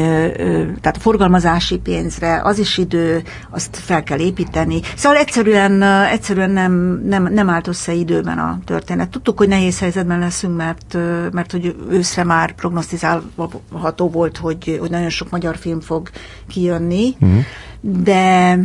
[0.81, 4.81] tehát a forgalmazási pénzre, az is idő, azt fel kell építeni.
[4.97, 9.09] Szóval egyszerűen, egyszerűen nem, nem, nem állt össze időben a történet.
[9.09, 10.97] Tudtuk, hogy nehéz helyzetben leszünk, mert,
[11.33, 16.11] mert hogy őszre már prognosztizálható volt, hogy, hogy nagyon sok magyar film fog
[16.49, 17.39] kijönni, mm.
[17.81, 18.59] de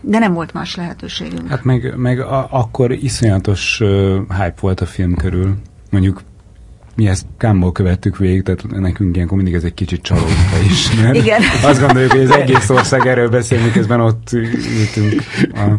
[0.00, 1.48] de nem volt más lehetőségünk.
[1.48, 5.56] Hát meg, meg a, akkor iszonyatos uh, hype volt a film körül.
[5.90, 6.22] Mondjuk
[7.00, 10.90] mi ezt kámból követtük végig, tehát nekünk ilyenkor mindig ez egy kicsit csalódta is.
[11.02, 11.40] Mert Igen.
[11.62, 15.22] Azt gondoljuk, hogy az egész ország erről beszél, miközben ott ültünk
[15.54, 15.74] a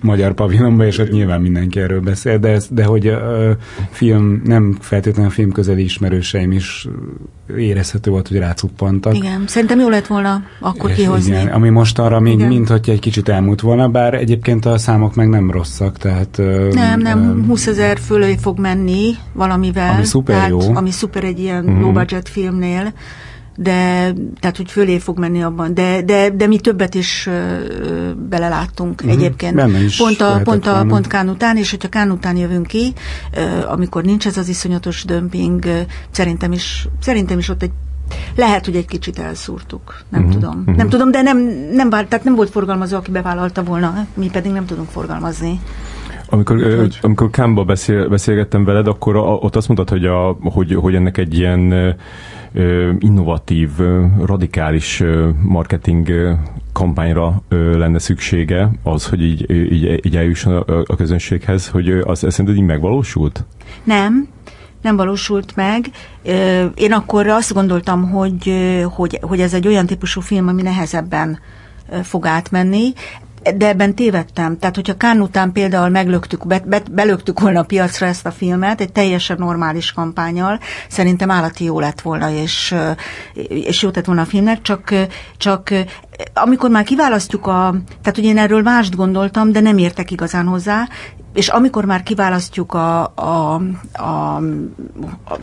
[0.00, 3.56] magyar pavilonban, és ott nyilván mindenki erről beszél, de, ez, de hogy a
[3.90, 6.88] film, nem feltétlenül a film közeli ismerőseim is
[7.56, 9.14] érezhető volt, hogy rácuppantak.
[9.14, 11.30] Igen, szerintem jó lett volna akkor és kihozni.
[11.30, 15.14] Igen, ami most arra még, mint hogy egy kicsit elmúlt volna, bár egyébként a számok
[15.14, 16.40] meg nem rosszak, tehát...
[16.72, 19.94] Nem, nem, 20 ezer fölé fog menni valamivel.
[19.94, 20.74] Ami szuper tehát, jó.
[20.74, 21.80] Ami szuper egy ilyen mm-hmm.
[21.80, 22.92] low budget filmnél
[23.56, 29.00] de tehát, hogy fölé fog menni abban, de, de, de mi többet is ö, beleláttunk
[29.00, 29.18] uh-huh.
[29.18, 29.82] egyébként.
[29.82, 32.92] is pont a, pont, a, pont Kán után, és hogyha Kán után jövünk ki,
[33.34, 35.80] ö, amikor nincs ez az iszonyatos dömping, ö,
[36.10, 37.70] szerintem is, szerintem is ott egy
[38.36, 40.58] lehet, hogy egy kicsit elszúrtuk, nem uh-huh, tudom.
[40.58, 40.76] Uh-huh.
[40.76, 41.38] Nem tudom, de nem,
[41.72, 45.60] nem, vár, tehát nem volt forgalmazó, aki bevállalta volna, mi pedig nem tudunk forgalmazni.
[46.30, 50.74] Amikor, ö, amikor Kámba beszél, beszélgettem veled, akkor a, ott azt mondtad, hogy, a, hogy,
[50.74, 51.96] hogy ennek egy ilyen
[52.98, 53.70] innovatív,
[54.24, 55.02] radikális
[55.42, 56.08] marketing
[56.72, 62.56] kampányra lenne szüksége az, hogy így, így, így eljusson a, a közönséghez, hogy az szerinted
[62.56, 63.44] így megvalósult?
[63.84, 64.28] Nem,
[64.82, 65.90] nem valósult meg.
[66.74, 68.52] Én akkor azt gondoltam, hogy,
[68.94, 71.38] hogy, hogy ez egy olyan típusú film, ami nehezebben
[72.02, 72.92] fog átmenni
[73.56, 74.58] de ebben tévedtem.
[74.58, 78.80] Tehát, hogyha Kán után például meglöktük, be, be, belöktük volna a piacra ezt a filmet,
[78.80, 82.74] egy teljesen normális kampányal, szerintem állati jó lett volna, és,
[83.48, 84.94] és jó tett volna a filmnek, csak,
[85.36, 85.70] csak
[86.34, 90.88] amikor már kiválasztjuk a, tehát hogy én erről mást gondoltam, de nem értek igazán hozzá,
[91.32, 93.60] és amikor már kiválasztjuk a, a,
[93.92, 94.36] a,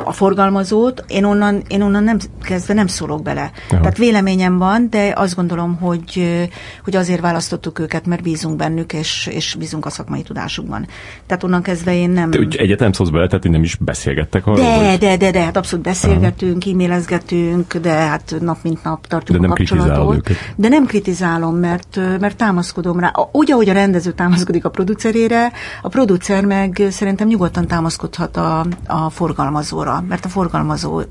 [0.04, 3.52] a forgalmazót, én onnan, én onnan nem kezdve nem szólok bele.
[3.70, 3.80] Aha.
[3.82, 6.40] Tehát véleményem van, de azt gondolom, hogy,
[6.84, 10.88] hogy azért választottuk őket, mert bízunk bennük, és, és bízunk a szakmai tudásukban.
[11.26, 12.32] Tehát onnan kezdve én nem...
[12.32, 14.66] Te egyetem szólsz bele, tehát nem is beszélgettek arról?
[14.66, 15.00] De, hogy...
[15.00, 16.72] de, de, de, hát abszolút beszélgetünk, Aha.
[16.72, 20.16] e-mailezgetünk, de hát nap mint nap tartjuk de a kapcsolatot.
[20.16, 20.36] Őket.
[20.56, 23.12] De nem kritizálom, mert, mert támaszkodom rá.
[23.32, 25.52] Úgy, ahogy a rendező támaszkodik a producerére,
[25.82, 31.02] a producer meg szerintem nyugodtan támaszkodhat a, a forgalmazóra, mert a forgalmazó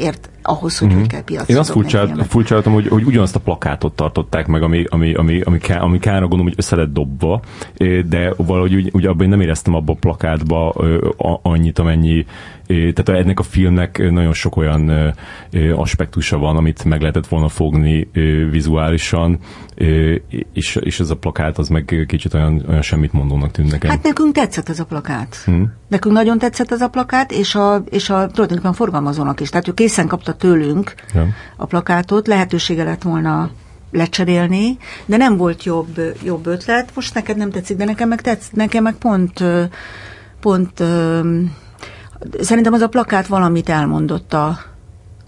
[0.00, 0.98] ért ahhoz, hogy mm-hmm.
[0.98, 1.72] hogy kell piacra Én azt
[2.28, 6.20] furcsáltam, hogy, hogy ugyanazt a plakátot tartották meg, ami, ami, ami, ami, ká, ami kára
[6.20, 7.40] gondolom, hogy össze lett dobva,
[8.08, 10.68] de valahogy úgy, úgy abban én nem éreztem abban a plakátba
[11.42, 12.26] annyit, amennyi
[12.70, 15.14] tehát ennek a filmnek nagyon sok olyan
[15.76, 18.08] aspektusa van, amit meg lehetett volna fogni
[18.50, 19.38] vizuálisan,
[20.52, 23.90] és, és ez a plakát az meg kicsit olyan, olyan semmit mondónak tűnt nekem.
[23.90, 25.36] Hát nekünk tetszett ez a plakát.
[25.44, 25.72] Hmm.
[25.88, 29.48] Nekünk nagyon tetszett ez a plakát, és a, és a tulajdonképpen forgalmazónak is.
[29.48, 31.26] Tehát ő készen kapta tőlünk ja.
[31.56, 33.50] a plakátot, lehetősége lett volna
[33.92, 36.90] lecserélni, de nem volt jobb, jobb ötlet.
[36.94, 39.44] Most neked nem tetszik, de nekem meg tetsz, nekem meg pont,
[40.40, 40.82] pont
[42.40, 44.58] szerintem az a plakát valamit elmondott a,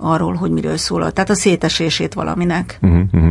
[0.02, 1.12] arról, hogy miről szól.
[1.12, 2.78] Tehát a szétesését valaminek.
[2.82, 3.30] Uh-huh.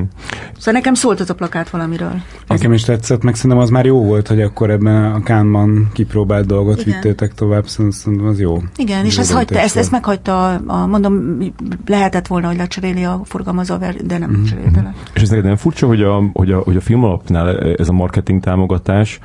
[0.58, 2.22] Szóval nekem szólt az a plakát valamiről.
[2.48, 6.46] Nekem is tetszett, meg szerintem az már jó volt, hogy akkor ebben a Kánban kipróbált
[6.46, 6.94] dolgot Igen.
[6.94, 8.62] vittétek tovább, szerintem az jó.
[8.76, 11.38] Igen, és ez hagyta, ezt, ezt meghagyta, a, mondom,
[11.86, 14.46] lehetett volna, hogy lecseréli a forgalmazó, de nem uh-huh.
[14.46, 14.94] cserélte le.
[15.14, 17.94] És ez neked nem furcsa, hogy a, hogy a, hogy a film alapnál ez a
[17.94, 19.20] marketing támogatás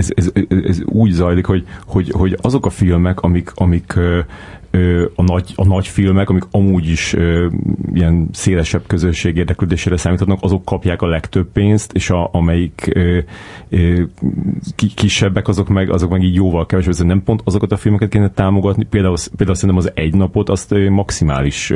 [0.00, 3.98] ez, ez, ez úgy zajlik, hogy, hogy, hogy azok a filmek, amik, amik
[5.14, 7.16] a nagy, a nagy filmek, amik amúgy is
[7.94, 12.98] ilyen szélesebb közösség érdeklődésére számíthatnak, azok kapják a legtöbb pénzt, és a, amelyik
[14.94, 16.92] kisebbek, azok meg, azok meg így jóval kevesebb.
[16.92, 20.74] Ez nem pont azokat a filmeket kéne támogatni, például, például szerintem az egy napot azt
[20.88, 21.72] maximális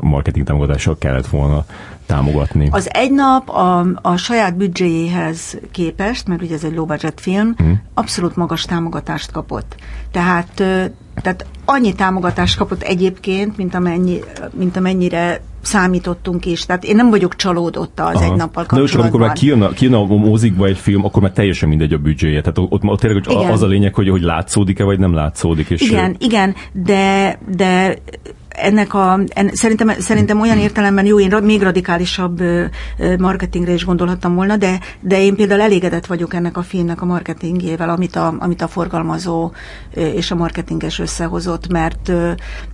[0.00, 1.64] marketing támogatással kellett volna
[2.06, 2.68] támogatni.
[2.70, 7.54] Az egy nap a, a saját büdzséjéhez képest, mert ugye ez egy low budget film,
[7.56, 7.82] hmm.
[7.94, 9.76] abszolút magas támogatást kapott.
[10.10, 10.62] Tehát,
[11.14, 14.18] tehát annyi támogatást kapott egyébként, mint, amennyi,
[14.52, 16.66] mint amennyire számítottunk is.
[16.66, 18.24] Tehát én nem vagyok csalódott az Aha.
[18.24, 18.78] egy nappal kapcsolatban.
[18.78, 21.92] De és amikor már kijön a, kijön a mozikba egy film, akkor már teljesen mindegy
[21.92, 22.40] a büdzséje.
[22.40, 23.50] Tehát ott, ott tényleg igen.
[23.50, 25.70] az a lényeg, hogy, hogy látszódik-e, vagy nem látszódik.
[25.70, 27.98] És igen, igen, de, de
[28.54, 32.42] ennek a, en, szerintem, szerintem olyan értelemben jó, én még radikálisabb
[33.18, 37.88] marketingre is gondolhattam volna, de, de én például elégedett vagyok ennek a filmnek a marketingjével,
[37.88, 39.52] amit a, amit a forgalmazó
[39.94, 42.12] és a marketinges összehozott, mert,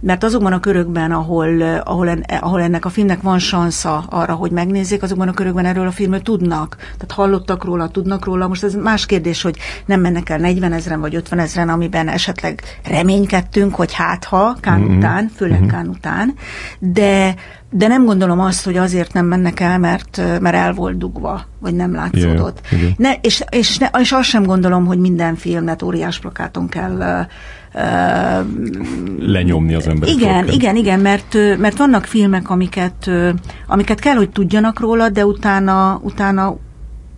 [0.01, 4.51] mert azokban a körökben, ahol, ahol, en, ahol ennek a filmnek van sansza arra, hogy
[4.51, 6.76] megnézzék, azokban a körökben erről a filmről tudnak.
[6.76, 8.49] Tehát hallottak róla, tudnak róla.
[8.49, 9.57] Most ez más kérdés, hogy
[9.87, 14.81] nem mennek el 40 ezeren vagy 50 ezeren, amiben esetleg reménykedtünk, hogy hát ha, kán
[14.81, 14.97] mm-hmm.
[14.97, 15.76] után, főleg mm-hmm.
[15.76, 16.34] kán után,
[16.78, 17.34] de
[17.70, 21.74] de nem gondolom azt, hogy azért nem mennek el, mert, mert el volt dugva, vagy
[21.74, 22.60] nem látszódott.
[22.70, 22.94] Yeah, yeah.
[22.96, 27.26] Ne, és, és, ne, és azt sem gondolom, hogy minden filmet óriás plakáton kell
[27.74, 28.46] uh,
[29.18, 30.08] lenyomni az ember.
[30.08, 30.54] Igen, sokkal.
[30.54, 33.10] igen, igen, mert, mert vannak filmek, amiket,
[33.66, 36.56] amiket kell, hogy tudjanak róla, de utána, utána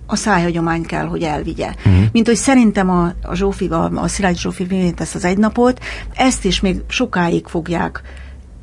[0.07, 1.75] a szájhagyomány kell, hogy elvigye.
[1.87, 2.05] Uh-huh.
[2.13, 5.81] Mint hogy szerintem a, a Zsófi, a, a Szilágy Zsófi ezt az egy napot,
[6.15, 8.03] ezt is még sokáig fogják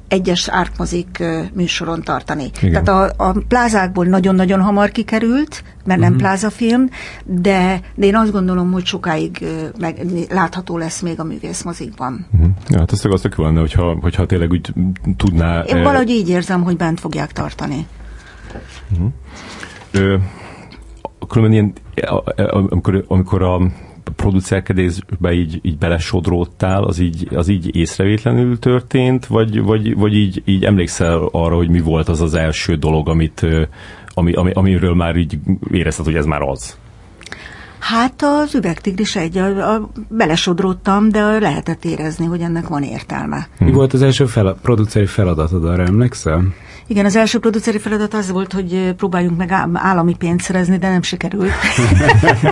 [0.07, 2.49] egyes árkmozik műsoron tartani.
[2.61, 2.83] Igen.
[2.83, 6.17] Tehát a, a plázákból nagyon-nagyon hamar kikerült, mert nem uh-huh.
[6.17, 6.89] plázafilm,
[7.25, 9.45] de, de én azt gondolom, hogy sokáig
[9.79, 12.25] meg, látható lesz még a művészmozikban.
[12.33, 12.49] Uh-huh.
[12.69, 14.73] Ja, hát ez az tök lenne, hogyha, hogyha tényleg úgy
[15.17, 15.61] tudná...
[15.61, 17.87] Én valahogy így érzem, hogy bent fogják tartani.
[18.91, 19.11] Uh-huh.
[19.91, 20.15] Ö,
[21.27, 21.73] különben ilyen,
[22.51, 23.61] amikor, amikor a
[24.15, 30.63] producerkedésbe így, így belesodródtál, az így, az így észrevétlenül történt, vagy, vagy, vagy így, így
[30.63, 33.45] emlékszel arra, hogy mi volt az az első dolog, amit,
[34.13, 35.39] ami, ami, amiről már így
[35.71, 36.77] érezted, hogy ez már az?
[37.79, 43.47] Hát az üvegtigris egy, a, a, belesodródtam, de lehetett érezni, hogy ennek van értelme.
[43.59, 46.43] Mi volt az első fel, produceri feladatod, arra emlékszel?
[46.89, 51.01] Igen, az első produceri feladat az volt, hogy próbáljunk meg állami pénzt szerezni, de nem
[51.01, 51.51] sikerült.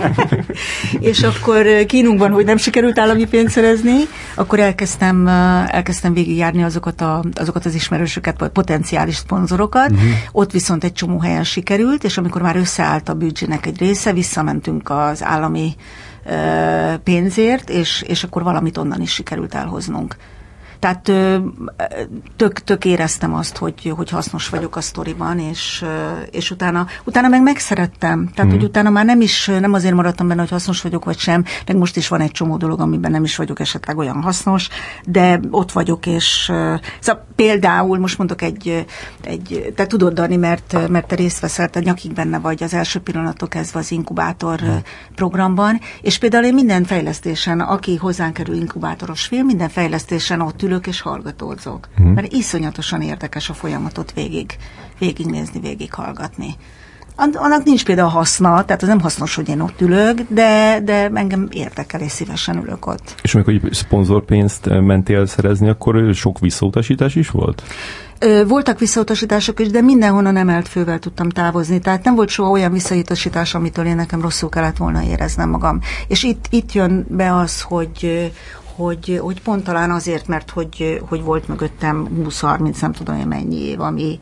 [1.10, 3.96] és akkor kínunkban, hogy nem sikerült állami pénzt szerezni,
[4.34, 5.26] akkor elkezdtem,
[5.68, 9.90] elkezdtem végigjárni azokat, a, azokat az ismerősöket, vagy potenciális szponzorokat.
[9.90, 10.08] Uh-huh.
[10.32, 14.90] Ott viszont egy csomó helyen sikerült, és amikor már összeállt a büdzsének egy része, visszamentünk
[14.90, 15.74] az állami
[17.04, 20.16] pénzért, és, és akkor valamit onnan is sikerült elhoznunk.
[20.78, 21.12] Tehát
[22.36, 25.84] tök, tök éreztem azt, hogy, hogy hasznos vagyok a sztoriban, és,
[26.30, 28.28] és utána, utána meg megszerettem.
[28.34, 28.60] Tehát, hmm.
[28.60, 31.76] hogy utána már nem is, nem azért maradtam benne, hogy hasznos vagyok, vagy sem, meg
[31.76, 34.68] most is van egy csomó dolog, amiben nem is vagyok esetleg olyan hasznos,
[35.04, 36.52] de ott vagyok, és
[37.00, 38.86] szóval például, most mondok egy,
[39.22, 43.00] egy te tudod, Dani, mert, mert te részt veszel, te nyakig benne vagy az első
[43.00, 44.80] pillanatok kezdve az inkubátor hmm.
[45.14, 50.86] programban, és például én minden fejlesztésen, aki hozzánk kerül inkubátoros film, minden fejlesztésen ott ülök
[50.86, 51.88] és hallgatózok.
[51.96, 52.12] Hmm.
[52.12, 54.56] Mert iszonyatosan érdekes a folyamatot végig,
[54.98, 56.56] végignézni, végighallgatni.
[57.16, 61.48] Annak nincs például haszna, tehát az nem hasznos, hogy én ott ülök, de, de engem
[61.50, 63.14] érdekel, és szívesen ülök ott.
[63.22, 67.62] És amikor szponzorpénzt mentél szerezni, akkor sok visszautasítás is volt?
[68.46, 71.78] Voltak visszautasítások is, de mindenhonnan emelt fővel tudtam távozni.
[71.78, 75.80] Tehát nem volt soha olyan visszautasítás, amitől én nekem rosszul kellett volna éreznem magam.
[76.08, 78.30] És itt, itt jön be az, hogy,
[78.76, 83.56] hogy, hogy pont talán azért, mert hogy, hogy volt mögöttem 20-30, nem tudom én mennyi
[83.56, 84.18] év, ami,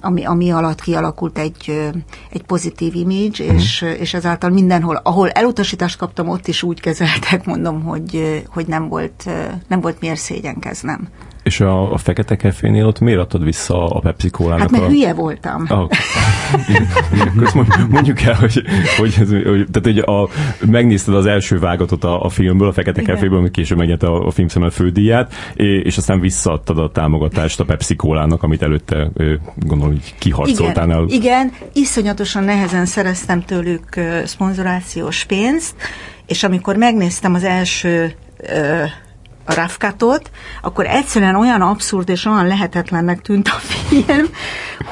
[0.00, 1.90] ami, ami alatt kialakult egy,
[2.30, 3.54] egy pozitív image, mm.
[3.54, 8.88] és, és ezáltal mindenhol, ahol elutasítást kaptam, ott is úgy kezeltek, mondom, hogy, hogy nem,
[8.88, 9.30] volt,
[9.68, 11.08] nem volt miért szégyenkeznem.
[11.42, 14.60] És a, a fekete kefénél ott miért adtad vissza a Pepsi Cola-nak?
[14.60, 14.88] Hát mert a...
[14.88, 15.66] hülye voltam.
[15.68, 15.88] Ah,
[17.90, 18.62] mondjuk el, hogy,
[18.96, 20.28] hogy, ez, hogy tehát, hogy a,
[20.66, 23.14] megnézted az első vágatot a, a filmből, a Fekete Igen.
[23.14, 25.34] Keféből, ami később megnyerte a, a filmszemmel fődíját,
[25.82, 29.10] és aztán visszaadtad a támogatást a Pepsi Cola-nak, amit előtte
[29.56, 30.84] gondolom, hogy kiharcoltál.
[30.84, 31.04] Igen, el.
[31.08, 35.74] igen, iszonyatosan nehezen szereztem tőlük szponzorációs pénzt,
[36.26, 38.14] és amikor megnéztem az első
[39.44, 40.30] a Rafkatot,
[40.62, 44.26] akkor egyszerűen olyan abszurd és olyan lehetetlennek tűnt a film,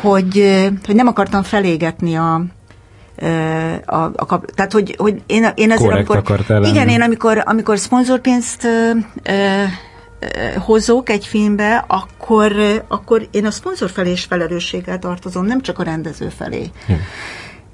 [0.01, 2.45] hogy, hogy nem akartam felégetni a,
[3.85, 6.23] a, a kap, tehát, hogy, hogy én, én azért, amikor,
[6.63, 8.91] igen, én amikor, amikor szponzorpénzt ö,
[9.23, 9.65] ö,
[10.59, 12.53] hozok egy filmbe, akkor,
[12.89, 16.71] akkor én a szponzor felé is felelősséggel tartozom, nem csak a rendező felé.
[16.87, 16.93] Hm.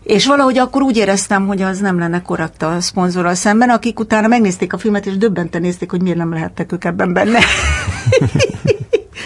[0.07, 4.27] És valahogy akkor úgy éreztem, hogy az nem lenne korrekt a szponzorral szemben, akik utána
[4.27, 7.39] megnézték a filmet, és döbbenten nézték, hogy miért nem lehettek ők ebben benne.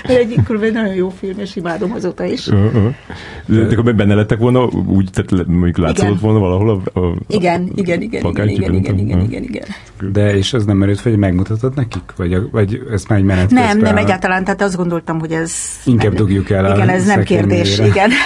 [0.02, 2.46] egy egy nagyon jó film, és imádom azóta is.
[2.46, 2.94] Uh-huh.
[3.46, 8.00] De akkor benne lettek volna, úgy, tehát mondjuk látszódott volna valahol a, a igen, igen,
[8.00, 9.64] igen, igen, igen, igen, igen, igen, igen,
[10.12, 12.12] De és az nem merült hogy megmutatod nekik?
[12.16, 15.52] Vagy, vagy ez már egy menet Nem, nem, egyáltalán, tehát azt gondoltam, hogy ez...
[15.84, 18.10] Inkább dugjuk el Igen, ez nem kérdés, igen.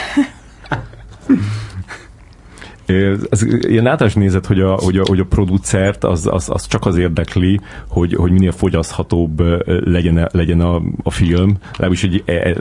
[3.31, 6.87] Ez ilyen általános nézet, hogy a, hogy a, hogy a producert az, az, az csak
[6.87, 11.57] az érdekli, hogy, hogy minél fogyaszthatóbb legyen, legyen a, a film.
[11.73, 12.57] Legalábbis egy, e, e,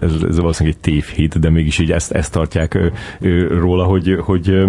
[0.00, 2.78] ez, ez valószínűleg egy tévhit, de mégis így ezt, ezt tartják
[3.48, 4.66] róla, hogy, hogy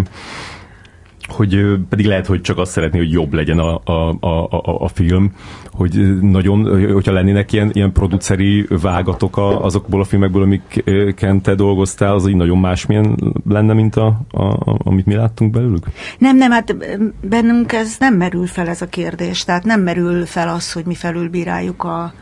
[1.31, 5.31] hogy pedig lehet, hogy csak azt szeretné, hogy jobb legyen a, a, a, a, film,
[5.71, 12.13] hogy nagyon, hogyha lennének ilyen, ilyen produceri vágatok a, azokból a filmekből, amiken te dolgoztál,
[12.13, 15.85] az így nagyon másmilyen lenne, mint a, a, a, amit mi láttunk belőlük?
[16.17, 16.75] Nem, nem, hát
[17.21, 20.95] bennünk ez nem merül fel ez a kérdés, tehát nem merül fel az, hogy mi
[20.95, 22.13] felülbíráljuk a,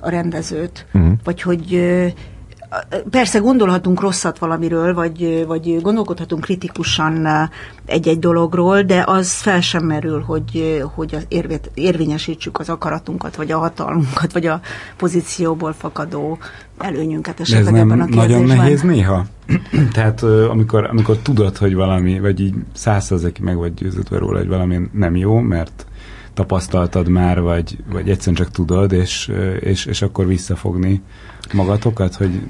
[0.00, 1.12] a rendezőt, uh-huh.
[1.24, 1.72] vagy hogy
[3.10, 7.28] persze gondolhatunk rosszat valamiről, vagy, vagy gondolkodhatunk kritikusan
[7.86, 13.52] egy-egy dologról, de az fel sem merül, hogy, hogy az érvét, érvényesítsük az akaratunkat, vagy
[13.52, 14.60] a hatalmunkat, vagy a
[14.96, 16.38] pozícióból fakadó
[16.78, 19.26] előnyünket esetleg ez nem ebben a nagyon nehéz néha?
[19.94, 24.80] Tehát amikor, amikor tudod, hogy valami, vagy így százszerzeki meg vagy győződve róla, hogy valami
[24.92, 25.86] nem jó, mert
[26.40, 31.02] tapasztaltad már, vagy, vagy egyszerűen csak tudod, és, és, és akkor visszafogni
[31.52, 32.40] magatokat, hogy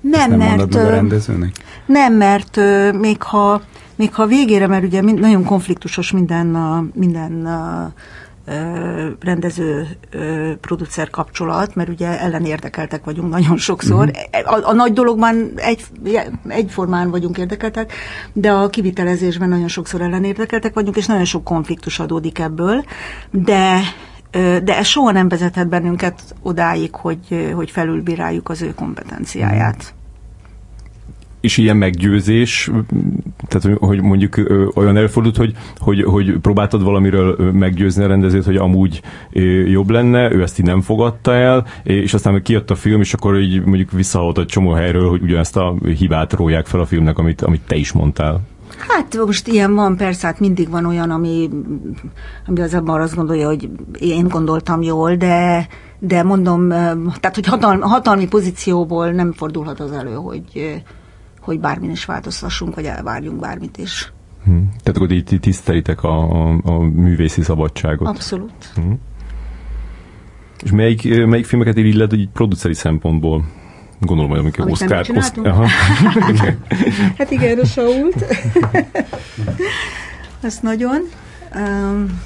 [0.00, 1.52] nem, nem mert, meg a rendezőnek?
[1.86, 2.60] Nem, mert
[3.00, 3.62] még ha,
[3.94, 6.46] még ha végére, mert ugye nagyon konfliktusos minden,
[6.94, 7.48] minden
[9.20, 9.86] rendező
[10.60, 14.08] producer kapcsolat, mert ugye ellenérdekeltek vagyunk nagyon sokszor.
[14.08, 14.64] Uh-huh.
[14.64, 15.84] A, a nagy dologban egy,
[16.48, 17.92] egyformán vagyunk érdekeltek,
[18.32, 22.84] de a kivitelezésben nagyon sokszor ellenérdekeltek vagyunk, és nagyon sok konfliktus adódik ebből,
[23.30, 23.80] de
[24.62, 29.94] de ez soha nem vezethet bennünket odáig, hogy, hogy felülbíráljuk az ő kompetenciáját.
[31.40, 32.70] És ilyen meggyőzés,
[33.48, 34.34] tehát hogy mondjuk
[34.74, 39.02] olyan előfordult, hogy, hogy, hogy próbáltad valamiről meggyőzni a rendezőt, hogy amúgy
[39.66, 43.40] jobb lenne, ő ezt így nem fogadta el, és aztán kijött a film, és akkor
[43.40, 47.42] így mondjuk visszahalt egy csomó helyről, hogy ugyanezt a hibát róják fel a filmnek, amit,
[47.42, 48.40] amit te is mondtál.
[48.88, 51.50] Hát most ilyen van, persze, hát mindig van olyan, ami,
[52.46, 55.66] ami az abban azt gondolja, hogy én gondoltam jól, de,
[55.98, 60.82] de mondom, tehát, hogy hatalmi, hatalmi pozícióból nem fordulhat az elő, hogy,
[61.44, 64.12] hogy bármin is változtassunk, vagy elvárjunk bármit is.
[64.44, 64.68] Hmm.
[64.82, 68.08] Tehát akkor így tisztelitek a, a, a művészi szabadságot.
[68.08, 68.72] Abszolút.
[68.74, 68.98] Hmm.
[70.62, 73.44] És melyik, melyik filmeket illed így produceri szempontból?
[74.00, 75.06] Gondolom, hogy amikor Oszkár...
[75.14, 75.46] Oszk...
[77.18, 78.24] hát igen, a Sault.
[80.40, 81.00] Ezt nagyon.
[81.54, 82.20] Um,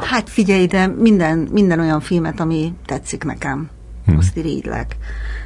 [0.00, 3.68] hát figyelj, de minden, minden olyan filmet, ami tetszik nekem,
[4.06, 4.16] hmm.
[4.16, 4.96] azt irigylek.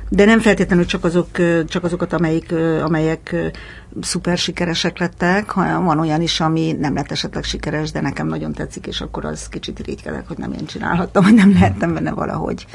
[0.08, 1.28] De nem feltétlenül csak, azok,
[1.68, 3.52] csak azokat, amelyik, amelyek
[4.00, 8.52] szuper sikeresek lettek, hanem van olyan is, ami nem lett esetleg sikeres, de nekem nagyon
[8.52, 12.66] tetszik, és akkor az kicsit irigykedek, hogy nem én csinálhattam, hogy nem lehettem benne valahogy.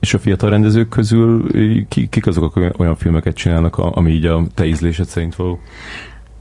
[0.00, 1.46] És a fiatal rendezők közül
[1.88, 5.60] kik azok, akik olyan filmeket csinálnak, ami így a te ízlésed szerint való?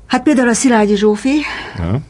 [0.06, 1.36] Hát például a Szilágyi Zsófi.
[1.78, 2.02] Ja.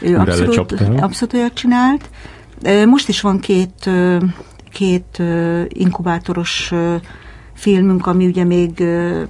[0.00, 2.10] ő abszolút, abszolút olyat csinált.
[2.86, 3.90] Most is van két,
[4.68, 5.22] két
[5.68, 6.72] inkubátoros
[7.54, 8.84] filmünk, ami ugye még,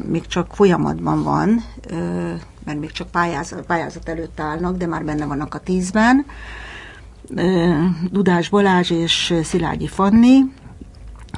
[0.09, 1.65] még csak folyamatban van,
[2.65, 6.25] mert még csak pályázat, pályázat előtt állnak, de már benne vannak a tízben.
[8.11, 10.39] Dudás Balázs és Szilágyi Fanni,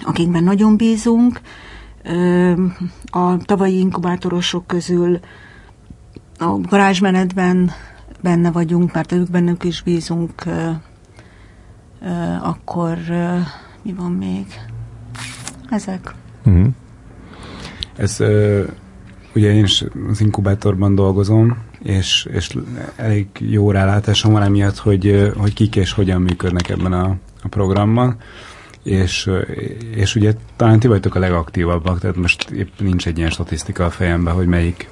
[0.05, 1.41] akikben nagyon bízunk.
[3.05, 5.21] A tavalyi inkubátorosok közül
[6.39, 7.71] a garázsmenetben
[8.21, 10.33] benne vagyunk, mert ők bennük is bízunk.
[12.43, 12.99] akkor
[13.83, 14.47] mi van még?
[15.71, 16.15] Ezek.
[16.45, 16.67] Uh-huh.
[17.97, 18.19] Ez
[19.35, 22.57] ugye én is az inkubátorban dolgozom, és, és
[22.97, 28.17] elég jó rálátásom van emiatt, hogy, hogy kik és hogyan működnek ebben a, a programban
[28.83, 29.31] és,
[29.95, 33.91] és ugye talán ti vagytok a legaktívabbak, tehát most épp nincs egy ilyen statisztika a
[33.91, 34.89] fejemben, hogy melyik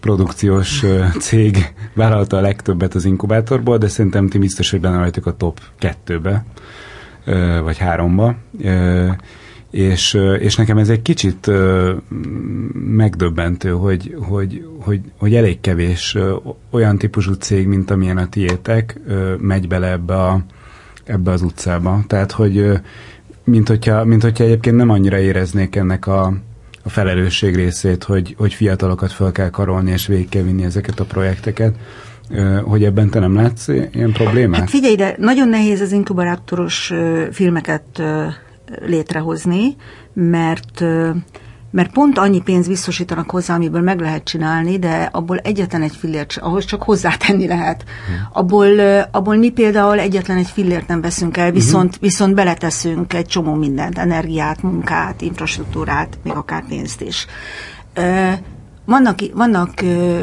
[0.00, 0.84] produkciós
[1.18, 5.60] cég vállalta a legtöbbet az inkubátorból, de szerintem ti biztos, hogy benne vagytok a top
[5.78, 6.44] kettőbe,
[7.62, 8.34] vagy háromba.
[9.70, 11.50] És, és nekem ez egy kicsit
[12.72, 16.16] megdöbbentő, hogy, hogy, hogy, hogy elég kevés
[16.70, 19.00] olyan típusú cég, mint amilyen a tiétek,
[19.38, 20.44] megy bele ebbe, a,
[21.04, 22.04] ebbe az utcába.
[22.06, 22.80] Tehát, hogy
[23.44, 26.32] mint hogyha, mint hogyha egyébként nem annyira éreznék ennek a,
[26.82, 31.04] a felelősség részét, hogy, hogy fiatalokat fel kell karolni és végig kell vinni ezeket a
[31.04, 31.74] projekteket,
[32.64, 34.60] hogy ebben te nem látsz ilyen problémát?
[34.60, 36.92] Hát figyelj, de nagyon nehéz az inkubátoros
[37.30, 38.02] filmeket
[38.86, 39.76] létrehozni,
[40.12, 40.84] mert
[41.70, 46.36] mert pont annyi pénzt biztosítanak hozzá, amiből meg lehet csinálni, de abból egyetlen egy fillért,
[46.40, 47.84] ahhoz csak hozzátenni lehet.
[48.06, 48.28] Hmm.
[48.32, 48.78] Abból,
[49.10, 52.00] abból mi például egyetlen egy fillért nem veszünk el, viszont, hmm.
[52.00, 57.26] viszont beleteszünk egy csomó mindent, energiát, munkát, infrastruktúrát, még akár pénzt is.
[58.90, 59.70] Vannak, vannak,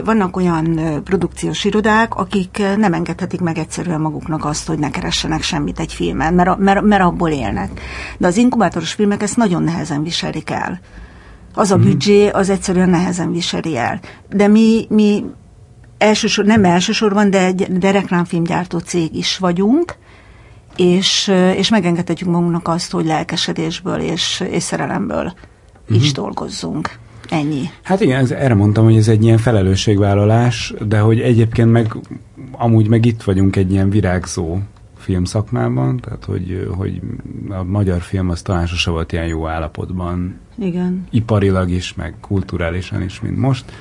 [0.05, 5.79] vannak olyan produkciós irodák, akik nem engedhetik meg egyszerűen maguknak azt, hogy ne keressenek semmit
[5.79, 7.81] egy filmen, mert, mert, mert abból élnek.
[8.17, 10.79] De az inkubátoros filmek ezt nagyon nehezen viselik el
[11.53, 11.85] az a mhm.
[11.85, 13.99] büdzsé az egyszerűen nehezen viseli el.
[14.29, 15.23] De mi, mi
[15.97, 19.95] elsősor, nem elsősorban, de, de reklámfilmgyártó cég is vagyunk,
[20.75, 25.33] és, és megengedhetjük magunknak azt, hogy lelkesedésből és, és szerelemből
[25.81, 26.03] uh-huh.
[26.03, 26.99] is dolgozzunk.
[27.29, 27.69] Ennyi.
[27.83, 31.95] Hát igen, ez, erre mondtam, hogy ez egy ilyen felelősségvállalás, de hogy egyébként meg
[32.51, 34.57] amúgy meg itt vagyunk egy ilyen virágzó
[34.97, 37.01] filmszakmában, tehát hogy, hogy
[37.49, 40.39] a magyar film az talán sose volt ilyen jó állapotban.
[40.59, 41.07] Igen.
[41.09, 43.71] Iparilag is, meg kulturálisan is, mint most.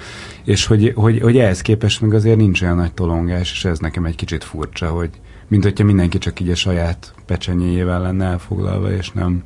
[0.45, 4.05] És hogy, hogy, hogy ehhez képest meg azért nincs olyan nagy tolongás, és ez nekem
[4.05, 5.11] egy kicsit furcsa, hogy
[5.49, 9.43] mint hogyha mindenki csak így a saját pecsenyéjével lenne elfoglalva, és nem,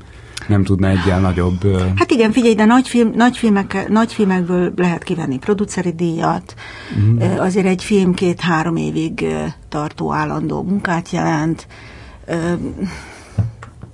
[0.49, 1.77] nem tudna egyel nagyobb...
[1.97, 6.55] Hát igen, figyelj, de nagy, film, nagy, filmek, nagy filmekből lehet kivenni produceri díjat,
[6.97, 7.43] uh-huh.
[7.43, 9.27] azért egy film két-három évig
[9.69, 11.67] tartó állandó munkát jelent.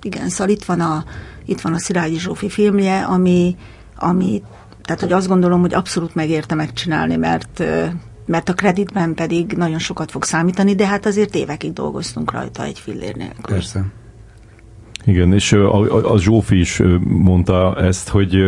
[0.01, 1.03] Igen, szóval itt van a,
[1.45, 3.55] itt van a Szilágyi Zsófi filmje, ami,
[3.95, 4.41] ami
[4.81, 7.63] tehát hogy azt gondolom, hogy abszolút megérte megcsinálni, mert
[8.25, 12.79] mert a kreditben pedig nagyon sokat fog számítani, de hát azért évekig dolgoztunk rajta egy
[12.79, 13.55] fillér nélkül.
[13.55, 13.85] Persze.
[15.07, 18.43] Igen, és a, a Zsófi is mondta ezt, hogy,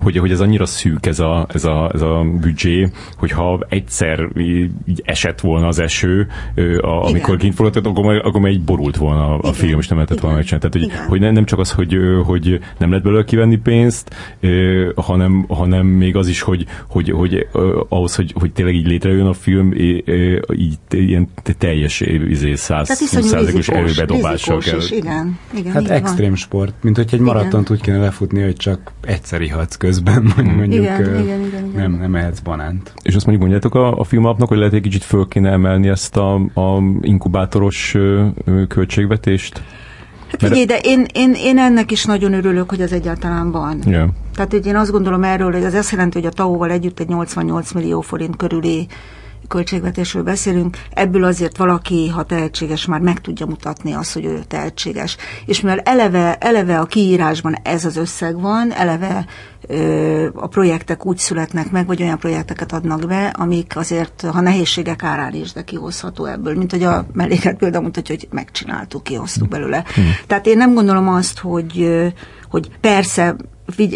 [0.00, 5.02] hogy, hogy ez annyira szűk ez a, ez a, ez a büdzsé, hogyha egyszer így
[5.04, 6.26] esett volna az eső,
[6.80, 10.20] a, amikor kint forgatott, akkor, akkor egy borult volna a, a film, és nem lehetett
[10.20, 10.68] volna megcsinálni.
[10.68, 14.14] Tehát, hogy, hogy nem, csak az, hogy, hogy nem lehet belőle kivenni pénzt,
[14.96, 17.48] hanem, hanem még az is, hogy, hogy, hogy
[17.88, 21.28] ahhoz, hogy, hogy tényleg így létrejön a film, így ilyen
[21.58, 24.80] teljes izé, száz, százalékos erőbedobással kell.
[24.90, 29.40] igen, igen, hát extrém sport, mint hogy egy maratont úgy kéne lefutni, hogy csak egyszer
[29.40, 31.70] ihatsz közben, mondjuk igen, uh, igen, igen, igen.
[31.74, 32.92] nem, nem ehetsz banánt.
[33.02, 36.16] És azt mondjuk mondjátok a, a filmapnak, hogy lehet egy kicsit föl kéne emelni ezt
[36.16, 38.26] a, a inkubátoros ö,
[38.68, 39.62] költségvetést?
[40.30, 43.78] Hát figyelj, de én, én, én ennek is nagyon örülök, hogy az egyáltalán van.
[43.86, 44.08] Yeah.
[44.34, 47.08] Tehát hogy én azt gondolom erről, hogy az azt jelenti, hogy a TAO-val együtt egy
[47.08, 48.86] 88 millió forint körüli
[49.48, 55.16] költségvetésről beszélünk, ebből azért valaki, ha tehetséges, már meg tudja mutatni azt, hogy ő tehetséges.
[55.46, 59.26] És mivel eleve, eleve a kiírásban ez az összeg van, eleve
[59.66, 65.02] ö, a projektek úgy születnek meg, vagy olyan projekteket adnak be, amik azért, ha nehézségek
[65.02, 69.84] árán is, de kihozható ebből, mint hogy a melléket például mutatja, hogy megcsináltuk, kihoztuk belőle.
[69.94, 70.04] Hmm.
[70.26, 72.02] Tehát én nem gondolom azt, hogy,
[72.50, 73.36] hogy persze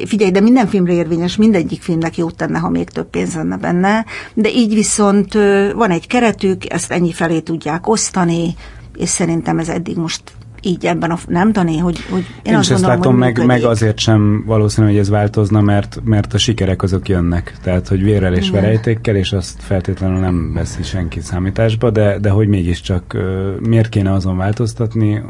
[0.04, 4.04] figyelj, de minden filmre érvényes, mindegyik filmnek jót tenne, ha még több pénz lenne benne,
[4.34, 5.34] de így viszont
[5.74, 8.54] van egy keretük, ezt ennyi felé tudják osztani,
[8.96, 10.22] és szerintem ez eddig most
[10.62, 13.98] így ebben a, nem tané, hogy, hogy én, én azt gondolom, látom, meg, meg azért
[13.98, 17.56] sem valószínű, hogy ez változna, mert, mert a sikerek azok jönnek.
[17.62, 22.48] Tehát, hogy vérrel és verejtékkel, és azt feltétlenül nem veszi senki számításba, de, de hogy
[22.48, 23.16] mégiscsak
[23.60, 25.22] miért kéne azon változtatni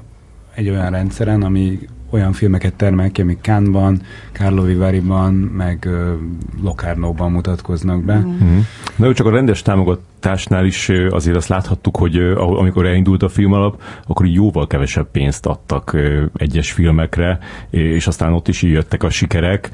[0.55, 1.79] egy olyan rendszeren, ami
[2.11, 4.01] olyan filmeket termel ki, amik Cannes-ban,
[4.33, 6.11] Karlovy-Vary-ban, meg uh,
[6.63, 8.19] Locarno-ban mutatkoznak be.
[8.19, 8.59] Mm.
[8.97, 13.83] De csak a rendes támogatásnál is azért azt láthattuk, hogy amikor elindult a film alap,
[14.07, 15.97] akkor jóval kevesebb pénzt adtak
[16.37, 17.39] egyes filmekre,
[17.71, 19.71] és aztán ott is jöttek a sikerek,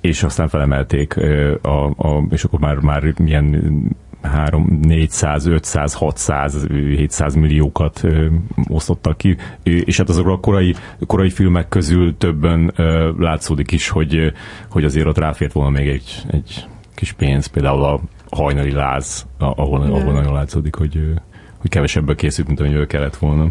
[0.00, 1.16] és aztán felemelték,
[1.62, 3.74] a, a, és akkor már, már milyen
[4.22, 8.26] 3, 400, 500, 600, 700 milliókat ö,
[8.68, 10.74] osztottak ki, és hát azokra a korai,
[11.06, 14.32] korai filmek közül többen ö, látszódik is, hogy,
[14.70, 18.00] hogy azért ott ráfért volna még egy, egy kis pénz, például a
[18.30, 21.12] hajnali láz, ahol, ahol nagyon látszódik, hogy,
[21.58, 23.48] hogy kevesebben készült, mint amivel kellett volna.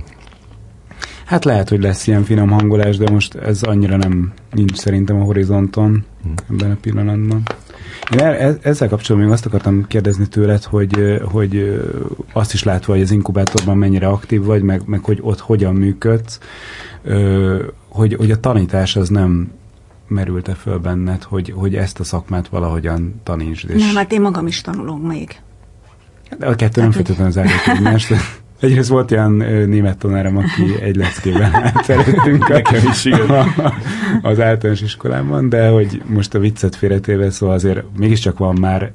[1.27, 5.23] Hát lehet, hogy lesz ilyen finom hangolás, de most ez annyira nem nincs szerintem a
[5.23, 6.33] horizonton hmm.
[6.49, 7.41] ebben a pillanatban.
[8.11, 11.81] Én e- ezzel kapcsolatban még azt akartam kérdezni tőled, hogy, hogy
[12.33, 16.39] azt is látva, hogy az inkubátorban mennyire aktív vagy, meg, meg hogy ott hogyan működsz,
[17.87, 19.51] hogy, hogy a tanítás az nem
[20.07, 23.69] merült-e föl benned, hogy, hogy ezt a szakmát valahogyan tanítsd?
[23.69, 23.85] És...
[23.85, 25.41] Nem, hát én magam is tanulok még.
[26.37, 28.13] De a kettő hát, nem feltétlenül zárja egymást.
[28.59, 29.31] Egyrészt volt olyan
[29.67, 33.29] német tanárom, aki egy leckében állt előttünk Nekem is, igen.
[34.21, 38.91] az általános iskolában, de hogy most a viccet félretéve, szóval azért mégiscsak van már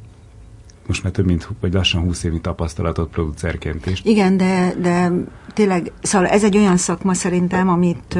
[0.93, 4.01] most már több mint, vagy lassan 20 évi tapasztalatot producerként is.
[4.05, 5.13] Igen, de, de
[5.55, 8.19] tényleg, szóval ez egy olyan szakma szerintem, amit,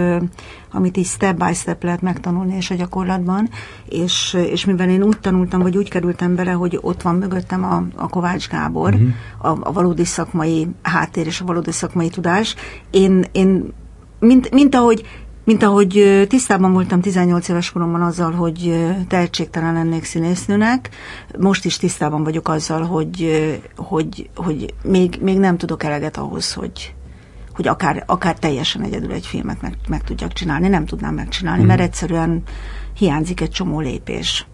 [0.71, 3.49] amit így step by step lehet megtanulni és a gyakorlatban,
[3.89, 7.85] és, és mivel én úgy tanultam, vagy úgy kerültem bele, hogy ott van mögöttem a,
[7.95, 9.09] a Kovács Gábor, uh-huh.
[9.39, 12.55] a, a valódi szakmai háttér és a valódi szakmai tudás,
[12.91, 13.73] én, én
[14.19, 15.07] mint, mint ahogy
[15.45, 20.91] mint ahogy tisztában voltam 18 éves koromban azzal, hogy tehetségtelen lennék színésznőnek,
[21.39, 23.31] most is tisztában vagyok azzal, hogy,
[23.77, 26.95] hogy, hogy még, még nem tudok eleget ahhoz, hogy,
[27.55, 30.69] hogy akár, akár teljesen egyedül egy filmet meg, meg tudjak csinálni.
[30.69, 31.67] Nem tudnám megcsinálni, mm.
[31.67, 32.43] mert egyszerűen
[32.97, 34.47] hiányzik egy csomó lépés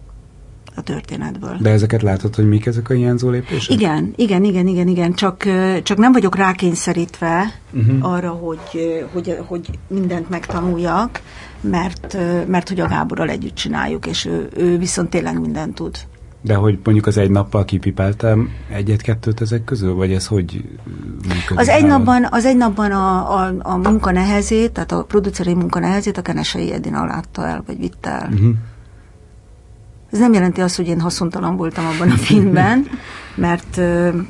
[0.78, 1.56] a történetből.
[1.60, 3.74] De ezeket látod, hogy mik ezek a hiányzó lépések?
[3.74, 5.12] Igen, igen, igen, igen, igen.
[5.14, 5.44] Csak,
[5.82, 8.12] csak nem vagyok rákényszerítve uh-huh.
[8.12, 8.60] arra, hogy,
[9.12, 11.20] hogy, hogy mindent megtanuljak,
[11.60, 12.16] mert,
[12.46, 15.96] mert hogy a Gáborral együtt csináljuk, és ő, ő viszont tényleg mindent tud.
[16.40, 20.64] De hogy mondjuk az egy nappal kipipáltam egyet-kettőt ezek közül, vagy ez hogy
[21.54, 25.78] Az egy, napban, az egy napban a, a, a munka nehezét, tehát a produceri munka
[25.78, 28.28] nehezét a Kenesei Edina látta el, vagy vitte el.
[28.32, 28.54] Uh-huh.
[30.11, 32.86] Ez nem jelenti azt, hogy én haszontalan voltam abban a filmben,
[33.34, 33.76] mert,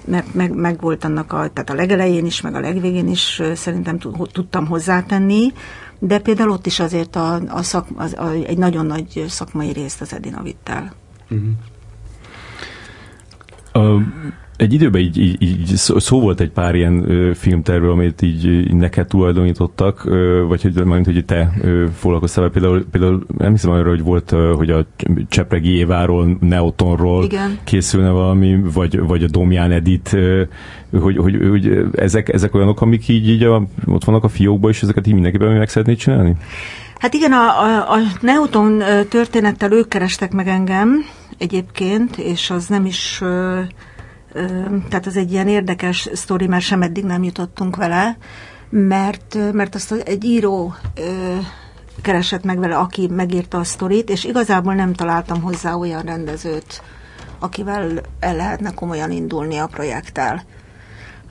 [0.04, 3.98] mert meg, meg volt annak a, tehát a legelején is, meg a legvégén is szerintem
[4.32, 5.52] tudtam hozzátenni,
[5.98, 10.00] de például ott is azért a, a szak, az, a, egy nagyon nagy szakmai részt
[10.00, 10.92] az Edina vitt el.
[11.30, 11.48] Uh-huh.
[13.74, 14.02] Uh,
[14.58, 18.74] egy időben így, így, így szó volt egy pár ilyen ö, filmtervről, amit így, így
[18.74, 23.88] neked tulajdonítottak, ö, vagy hogy, majd, hogy te ö, foglalkoztál például, például nem hiszem arra,
[23.88, 24.86] hogy volt, ö, hogy a
[25.28, 27.58] Csepregi Éváról, Neotonról Igen.
[27.64, 30.42] készülne valami, vagy, vagy a Domján Edit, ö,
[30.92, 34.82] hogy, hogy, hogy ezek, ezek olyanok, amik így, így a, ott vannak a fiókban, és
[34.82, 36.36] ezeket így mindenképpen meg szeretnéd csinálni?
[36.98, 41.04] Hát igen, a, a, a Neuton történettel ők kerestek meg engem
[41.38, 43.22] egyébként, és az nem is
[44.88, 48.16] tehát ez egy ilyen érdekes sztori, mert sem eddig nem jutottunk vele,
[48.70, 50.74] mert, mert azt egy író
[52.02, 56.82] keresett meg vele, aki megírta a sztorit, és igazából nem találtam hozzá olyan rendezőt,
[57.38, 60.42] akivel el lehetne komolyan indulni a projekttel.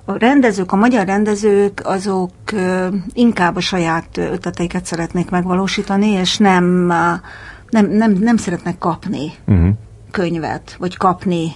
[0.05, 2.31] A rendezők, a magyar rendezők, azok
[3.13, 6.65] inkább a saját ötleteiket szeretnék megvalósítani, és nem,
[7.69, 9.31] nem, nem, nem szeretnek kapni.
[9.45, 9.69] Uh-huh
[10.17, 11.51] könyvet, vagy kapni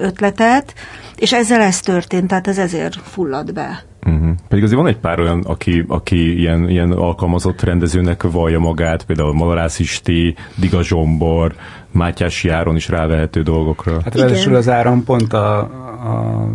[0.00, 0.74] ötletet,
[1.16, 3.84] és ezzel ez történt, tehát ez ezért fullad be.
[4.06, 4.30] Uh-huh.
[4.48, 9.34] Pedig azért van egy pár olyan, aki, aki ilyen, ilyen alkalmazott rendezőnek vallja magát, például
[9.34, 11.54] Malarász Isti, Diga Zsombor,
[11.90, 14.00] Mátyás Járon is rávehető dolgokra.
[14.04, 16.48] Hát ráadásul az áram pont a, a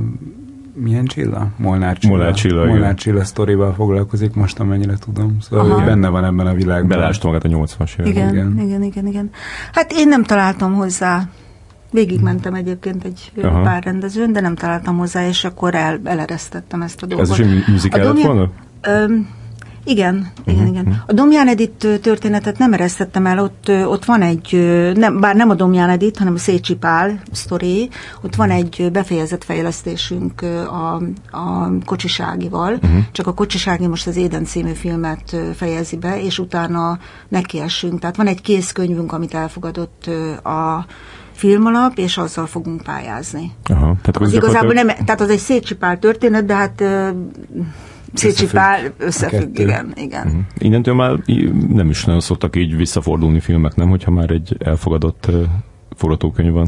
[0.74, 1.48] milyen Csilla?
[1.58, 2.16] Molnár Csilla.
[2.16, 5.38] Molnár Csilla, Molnár Csilla sztorival foglalkozik most, amennyire tudom.
[5.42, 5.86] Szóval Aha.
[5.86, 6.88] benne van ebben a világban.
[6.88, 8.30] Belásta magát a 80-as években.
[8.30, 9.30] Igen, igen, igen, igen, igen.
[9.72, 11.30] Hát én nem találtam hozzá
[11.92, 13.62] Végigmentem egyébként egy Aha.
[13.62, 17.30] pár rendezőn, de nem találtam hozzá, és akkor el, eleresztettem ezt a dolgot.
[17.30, 18.50] Ez is egy musical lett volna?
[18.82, 19.28] Öm,
[19.84, 20.80] igen, igen, uh-huh.
[20.80, 21.04] igen.
[21.08, 24.52] A Domján Edit történetet nem eresztettem el, ott, ott van egy,
[24.96, 27.90] nem, bár nem a Domján Edit, hanem a Szécsi Pál sztori,
[28.22, 30.96] ott van egy befejezett fejlesztésünk a,
[31.38, 33.04] a Kocsiságival, uh-huh.
[33.12, 38.00] csak a Kocsisági most az Éden című filmet fejezi be, és utána nekiessünk.
[38.00, 40.10] Tehát van egy készkönyvünk, amit elfogadott
[40.44, 40.86] a
[41.42, 43.52] filmalap, és azzal fogunk pályázni.
[43.64, 46.84] Aha, tehát az, az igazából nem, tehát az egy szétcsipál történet, de hát
[48.14, 49.94] szétcsipál összefügg, igen.
[49.96, 50.26] igen.
[50.26, 50.42] Uh-huh.
[50.58, 51.18] Innentől már
[51.74, 55.44] nem is nagyon szoktak így visszafordulni filmek, nem, hogyha már egy elfogadott uh,
[55.96, 56.68] forgatókönyv van?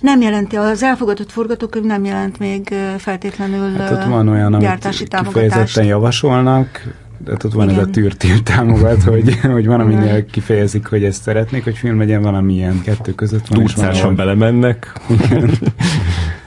[0.00, 5.26] Nem jelenti, az elfogadott forgatókönyv nem jelent még feltétlenül hát ott van olyan, gyártási amit
[5.26, 7.80] kifejezetten javasolnak, de ott van Igen.
[7.80, 12.22] ez a tűrtír támogat, hogy, hogy van, aminél kifejezik, hogy ezt szeretnék, hogy film legyen
[12.22, 13.58] valamilyen kettő között van.
[13.58, 15.00] Túlszásan belemennek.
[15.08, 15.50] Igen.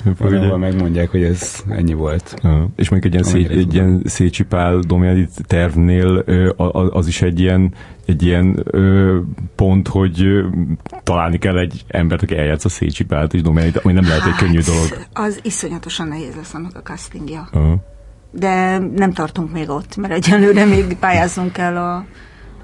[0.17, 2.33] Valahol megmondják, hogy ez ennyi volt.
[2.43, 2.69] Ja.
[2.75, 6.23] És mondjuk egy ilyen, szé, egy ilyen Szécsipál Domjani tervnél
[6.91, 7.73] az is egy ilyen,
[8.05, 9.17] egy ilyen ö,
[9.55, 10.25] pont, hogy
[11.03, 14.61] találni kell egy embert, aki eljátsz a Szécsipált és Domjanit, ami nem lehet egy könnyű
[14.61, 15.05] hát, dolog.
[15.13, 17.49] Az iszonyatosan nehéz lesz annak a castingja.
[17.53, 17.79] Uh-huh.
[18.35, 22.05] De nem tartunk még ott, mert egyelőre még pályáznunk kell a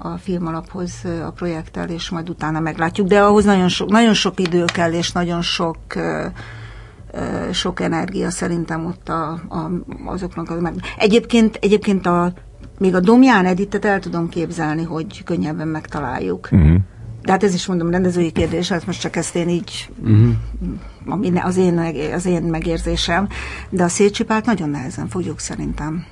[0.02, 0.92] a filmalaphoz
[1.26, 3.06] a projekttel, és majd utána meglátjuk.
[3.06, 5.76] De ahhoz nagyon sok, nagyon sok idő kell, és nagyon sok
[7.52, 9.70] sok energia szerintem ott a, a,
[10.04, 10.74] azoknak az meg.
[10.98, 12.32] Egyébként, egyébként a,
[12.78, 16.48] még a Domján Editet el tudom képzelni, hogy könnyebben megtaláljuk.
[16.52, 16.76] Uh-huh.
[17.22, 21.46] De hát ez is mondom rendezői kérdés, hát most csak ezt én így, uh-huh.
[21.46, 21.78] az én,
[22.14, 23.28] az én megérzésem,
[23.70, 26.04] de a Szécsipát nagyon nehezen fogjuk szerintem.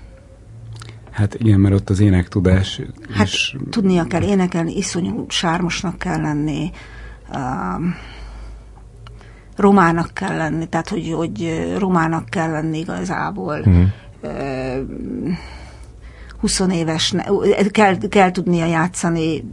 [1.11, 2.81] Hát igen, mert ott az énektudás
[3.11, 3.57] Hát is...
[3.71, 6.71] tudnia kell énekelni, iszonyú sármosnak kell lenni,
[7.29, 7.85] uh,
[9.57, 13.59] romának kell lenni, tehát hogy, hogy romának kell lenni igazából.
[13.59, 13.85] Uh-huh.
[14.23, 15.39] Uh,
[16.41, 17.15] 20 éves,
[17.71, 19.45] kell, kell tudnia játszani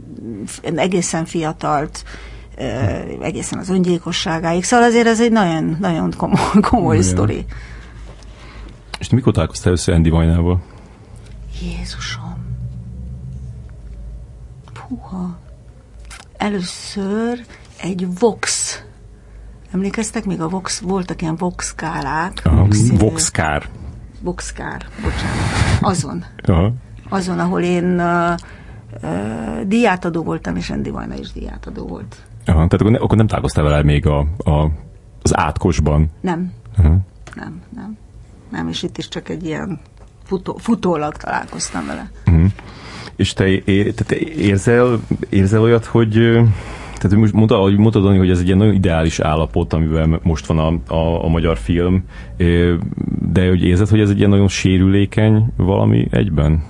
[0.62, 2.04] egészen fiatalt,
[2.58, 4.64] uh, egészen az öngyilkosságáig.
[4.64, 7.44] Szóval azért ez egy nagyon, nagyon komoly, komoly sztori.
[8.98, 10.62] És mikor találkoztál össze Andy Vajnával?
[11.62, 12.36] Jézusom.
[14.72, 15.38] Puha.
[16.36, 17.44] Először
[17.76, 18.80] egy Vox.
[19.72, 20.80] Emlékeztek még a Vox?
[20.80, 22.42] Voltak ilyen Vox skálák.
[22.98, 23.68] Voxkár.
[24.20, 25.65] Voxkár, bocsánat.
[25.80, 26.24] Azon.
[26.42, 26.72] Aha.
[27.08, 28.34] Azon, ahol én uh,
[29.02, 32.16] uh, diátadó voltam, és Andy Vajna is diátadó volt.
[32.44, 34.70] Aha, tehát akkor, ne, akkor nem találkoztál vele még a, a,
[35.22, 36.10] az átkosban?
[36.20, 36.52] Nem.
[36.76, 36.96] Aha.
[37.34, 37.96] Nem, nem.
[38.50, 39.80] Nem, és itt is csak egy ilyen
[40.24, 42.10] futó, futólag találkoztam vele.
[42.26, 42.50] Uh-huh.
[43.16, 46.40] És te, é, te érzel, érzel olyat, hogy
[47.08, 50.58] tehát most mondta, hogy mondtad, hogy ez egy ilyen nagyon ideális állapot, amivel most van
[50.58, 52.04] a, a, a magyar film,
[53.32, 56.62] de hogy érzed, hogy ez egy ilyen nagyon sérülékeny valami egyben?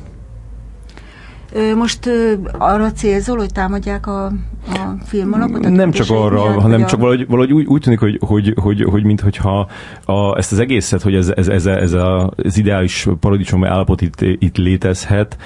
[1.76, 2.10] Most
[2.58, 5.70] arra célzol, hogy támadják a, a filmalapot?
[5.70, 9.04] Nem csak arra, miatt, hanem csak valahogy, valahogy úgy, úgy tűnik, hogy, hogy, hogy, hogy
[9.04, 9.68] mintha
[10.04, 14.20] a, ezt az egészet, hogy ez, ez, ez, ez a, az ideális paradicsom állapot itt,
[14.20, 15.36] itt létezhet,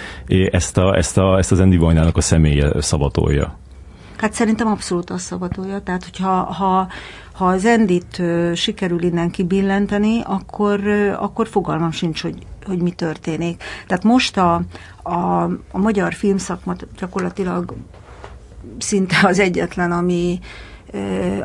[0.50, 3.58] ezt, a, ezt, a, ezt az Andy Vajnának a személye szavatolja.
[4.20, 5.80] Hát szerintem abszolút azt szavatolja.
[5.82, 6.88] Tehát, hogyha ha,
[7.32, 8.22] ha az Endit
[8.54, 10.88] sikerül innen kibillenteni, akkor,
[11.18, 13.62] akkor fogalmam sincs, hogy, hogy mi történik.
[13.86, 14.62] Tehát most a,
[15.02, 15.42] a,
[15.72, 17.74] a magyar filmszakma gyakorlatilag
[18.78, 20.38] szinte az egyetlen, ami,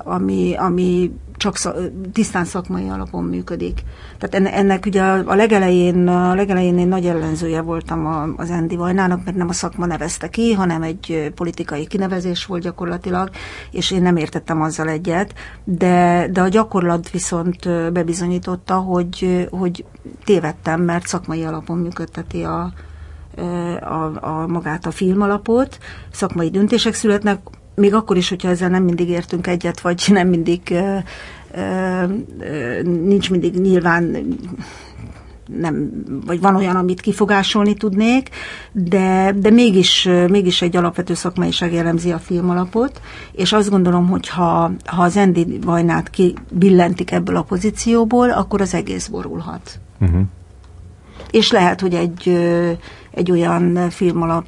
[0.04, 1.12] ami, ami
[1.52, 1.76] csak
[2.14, 3.84] tisztán szakmai alapon működik.
[4.18, 9.38] Tehát ennek ugye a legelején, a legelején én nagy ellenzője voltam az Endi Vajnának, mert
[9.38, 13.30] nem a szakma nevezte ki, hanem egy politikai kinevezés volt gyakorlatilag,
[13.72, 19.86] és én nem értettem azzal egyet, de, de a gyakorlat viszont bebizonyította, hogy, hogy
[20.24, 22.72] tévedtem, mert szakmai alapon működteti a,
[23.80, 25.78] a, a magát a filmalapot,
[26.12, 27.40] szakmai döntések születnek,
[27.76, 30.74] még akkor is, hogyha ezzel nem mindig értünk egyet, vagy nem mindig
[32.84, 34.16] nincs mindig nyilván
[35.60, 35.92] nem,
[36.26, 38.30] vagy van olyan, amit kifogásolni tudnék,
[38.72, 43.02] de, de mégis, mégis egy alapvető szakmaiság jellemzi a filmalapot,
[43.32, 48.74] és azt gondolom, hogy ha, ha az Endi Vajnát kibillentik ebből a pozícióból, akkor az
[48.74, 49.80] egész borulhat.
[50.00, 50.22] Uh-huh.
[51.32, 52.38] És lehet, hogy egy
[53.16, 54.46] egy olyan filmalap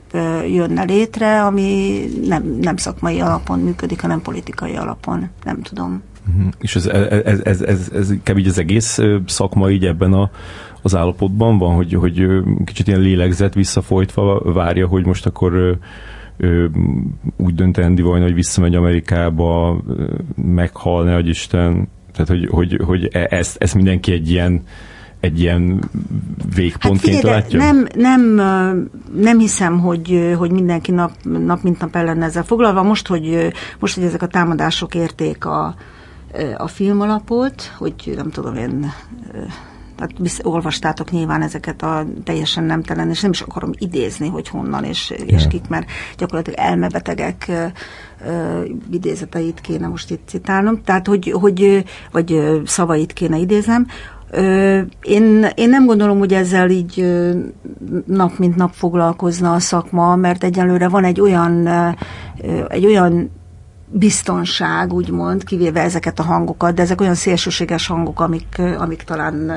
[0.48, 5.30] jönne létre, ami nem, nem szakmai alapon működik, hanem politikai alapon.
[5.44, 6.02] Nem tudom.
[6.28, 6.52] Uh-huh.
[6.60, 8.48] És ez, ez, ez, ez, ez, kb.
[8.48, 10.30] az egész szakma így ebben a,
[10.82, 12.28] az állapotban van, hogy, hogy
[12.66, 15.78] kicsit ilyen lélegzet visszafolytva várja, hogy most akkor
[17.38, 19.82] úgy dönt Andy Vajna, hogy visszamegy Amerikába,
[20.36, 21.88] meghalni, hogy Isten.
[22.12, 24.64] Tehát, hogy, hogy, hogy e, ezt, ezt mindenki egy ilyen
[25.20, 25.84] egy ilyen
[26.56, 27.60] végpontként hát figyelj, látja?
[27.60, 28.22] Nem, nem,
[29.16, 32.84] nem hiszem, hogy, hogy mindenki nap, nap mint nap ellen ezzel foglalva.
[32.84, 35.76] Most hogy, most, hogy ezek a támadások érték a,
[36.58, 38.92] a filmalapot, hogy nem tudom én
[39.98, 45.10] tehát olvastátok nyilván ezeket a teljesen nemtelen, és nem is akarom idézni, hogy honnan és,
[45.10, 45.32] yeah.
[45.32, 52.62] és kik, mert gyakorlatilag elmebetegek uh, idézeteit kéne most itt citálnom, tehát hogy, hogy vagy
[52.66, 53.88] szavait kéne idéznem,
[55.02, 57.06] én, én nem gondolom, hogy ezzel így
[58.06, 61.68] nap mint nap foglalkozna a szakma, mert egyelőre van egy olyan,
[62.68, 63.32] egy olyan
[63.90, 69.52] biztonság, úgymond, kivéve ezeket a hangokat, de ezek olyan szélsőséges hangok, amik, amik talán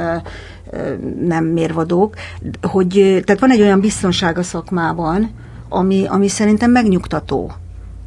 [1.21, 2.15] nem mérvadók,
[2.63, 5.31] hogy tehát van egy olyan biztonság a szakmában,
[5.69, 7.53] ami, ami szerintem megnyugtató.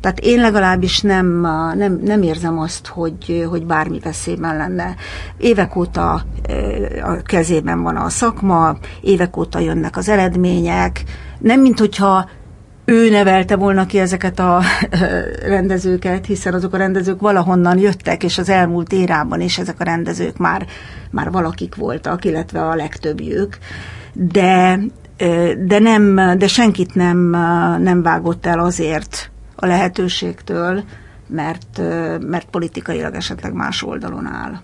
[0.01, 1.41] Tehát én legalábbis nem,
[1.75, 4.95] nem, nem érzem azt, hogy, hogy bármi veszélyben lenne.
[5.37, 6.11] Évek óta
[7.03, 11.03] a kezében van a szakma, évek óta jönnek az eredmények,
[11.39, 12.29] nem mint hogyha
[12.85, 14.61] ő nevelte volna ki ezeket a
[15.55, 20.37] rendezőket, hiszen azok a rendezők valahonnan jöttek, és az elmúlt érában is ezek a rendezők
[20.37, 20.65] már,
[21.11, 23.57] már valakik voltak, illetve a legtöbbjük.
[24.13, 24.79] De,
[25.65, 27.17] de, nem, de senkit nem,
[27.81, 30.83] nem vágott el azért a lehetőségtől,
[31.27, 31.81] mert,
[32.19, 34.61] mert politikailag esetleg más oldalon áll.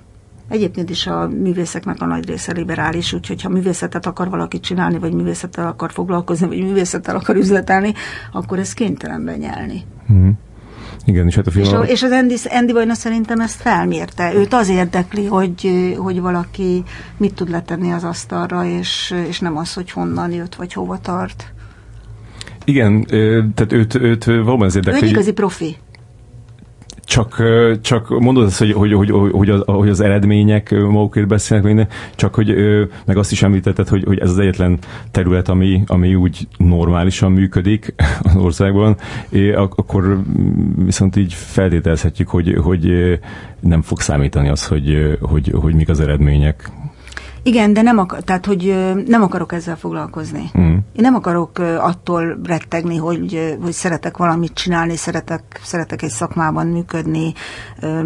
[0.50, 5.14] Egyébként is a művészeknek a nagy része liberális, úgyhogy ha művészetet akar valaki csinálni, vagy
[5.14, 7.94] művészettel akar foglalkozni, vagy művészettel akar üzletelni,
[8.32, 9.84] akkor ez kénytelen benyelni.
[10.14, 10.30] Mm.
[11.06, 11.66] Igen, és hát a film...
[11.66, 14.34] És, a, és az Andy, Andy Vajna szerintem ezt felmérte.
[14.34, 16.84] Őt az érdekli, hogy, hogy valaki
[17.18, 21.54] mit tud letenni az asztalra, és, és nem az, hogy honnan jött, vagy hova tart.
[22.66, 23.06] Igen,
[23.56, 25.02] tehát őt, őt valóban az érdekli.
[25.02, 25.78] Ő egy igazi profi
[27.10, 27.44] csak,
[27.82, 32.36] csak mondod azt, hogy, hogy, hogy, hogy, az, hogy az eredmények magukért beszélnek, minden, csak
[32.36, 32.56] hogy
[33.06, 34.78] meg azt is említetted, hogy, hogy ez az egyetlen
[35.12, 38.96] terület, ami, ami úgy normálisan működik az országban,
[39.76, 40.22] akkor
[40.76, 43.20] viszont így feltételezhetjük, hogy, hogy
[43.60, 46.72] nem fog számítani az, hogy, hogy, hogy mik az eredmények.
[47.44, 50.52] Igen, de nem, akar, tehát, hogy nem akarok ezzel foglalkozni.
[50.60, 50.70] Mm.
[50.70, 57.34] Én nem akarok attól rettegni, hogy, hogy szeretek valamit csinálni, szeretek, szeretek egy szakmában működni,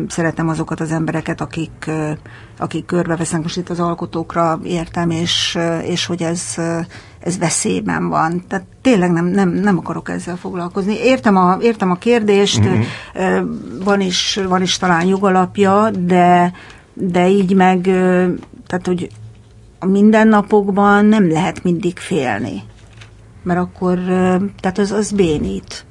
[0.08, 1.92] szeretem azokat az embereket, akik,
[2.58, 6.56] akik körbevesznek most itt az alkotókra értem, és, és hogy ez,
[7.20, 8.44] ez veszélyben van.
[8.48, 10.94] Tehát tényleg nem, nem, nem akarok ezzel foglalkozni.
[10.94, 13.50] Értem a, értem a kérdést, mm-hmm.
[13.84, 16.52] van, is, van is talán jogalapja, de,
[16.94, 17.82] de így meg,
[18.68, 19.10] tehát hogy
[19.84, 22.64] a mindennapokban nem lehet mindig félni,
[23.44, 23.98] mert akkor,
[24.60, 25.86] tehát az, az bénít.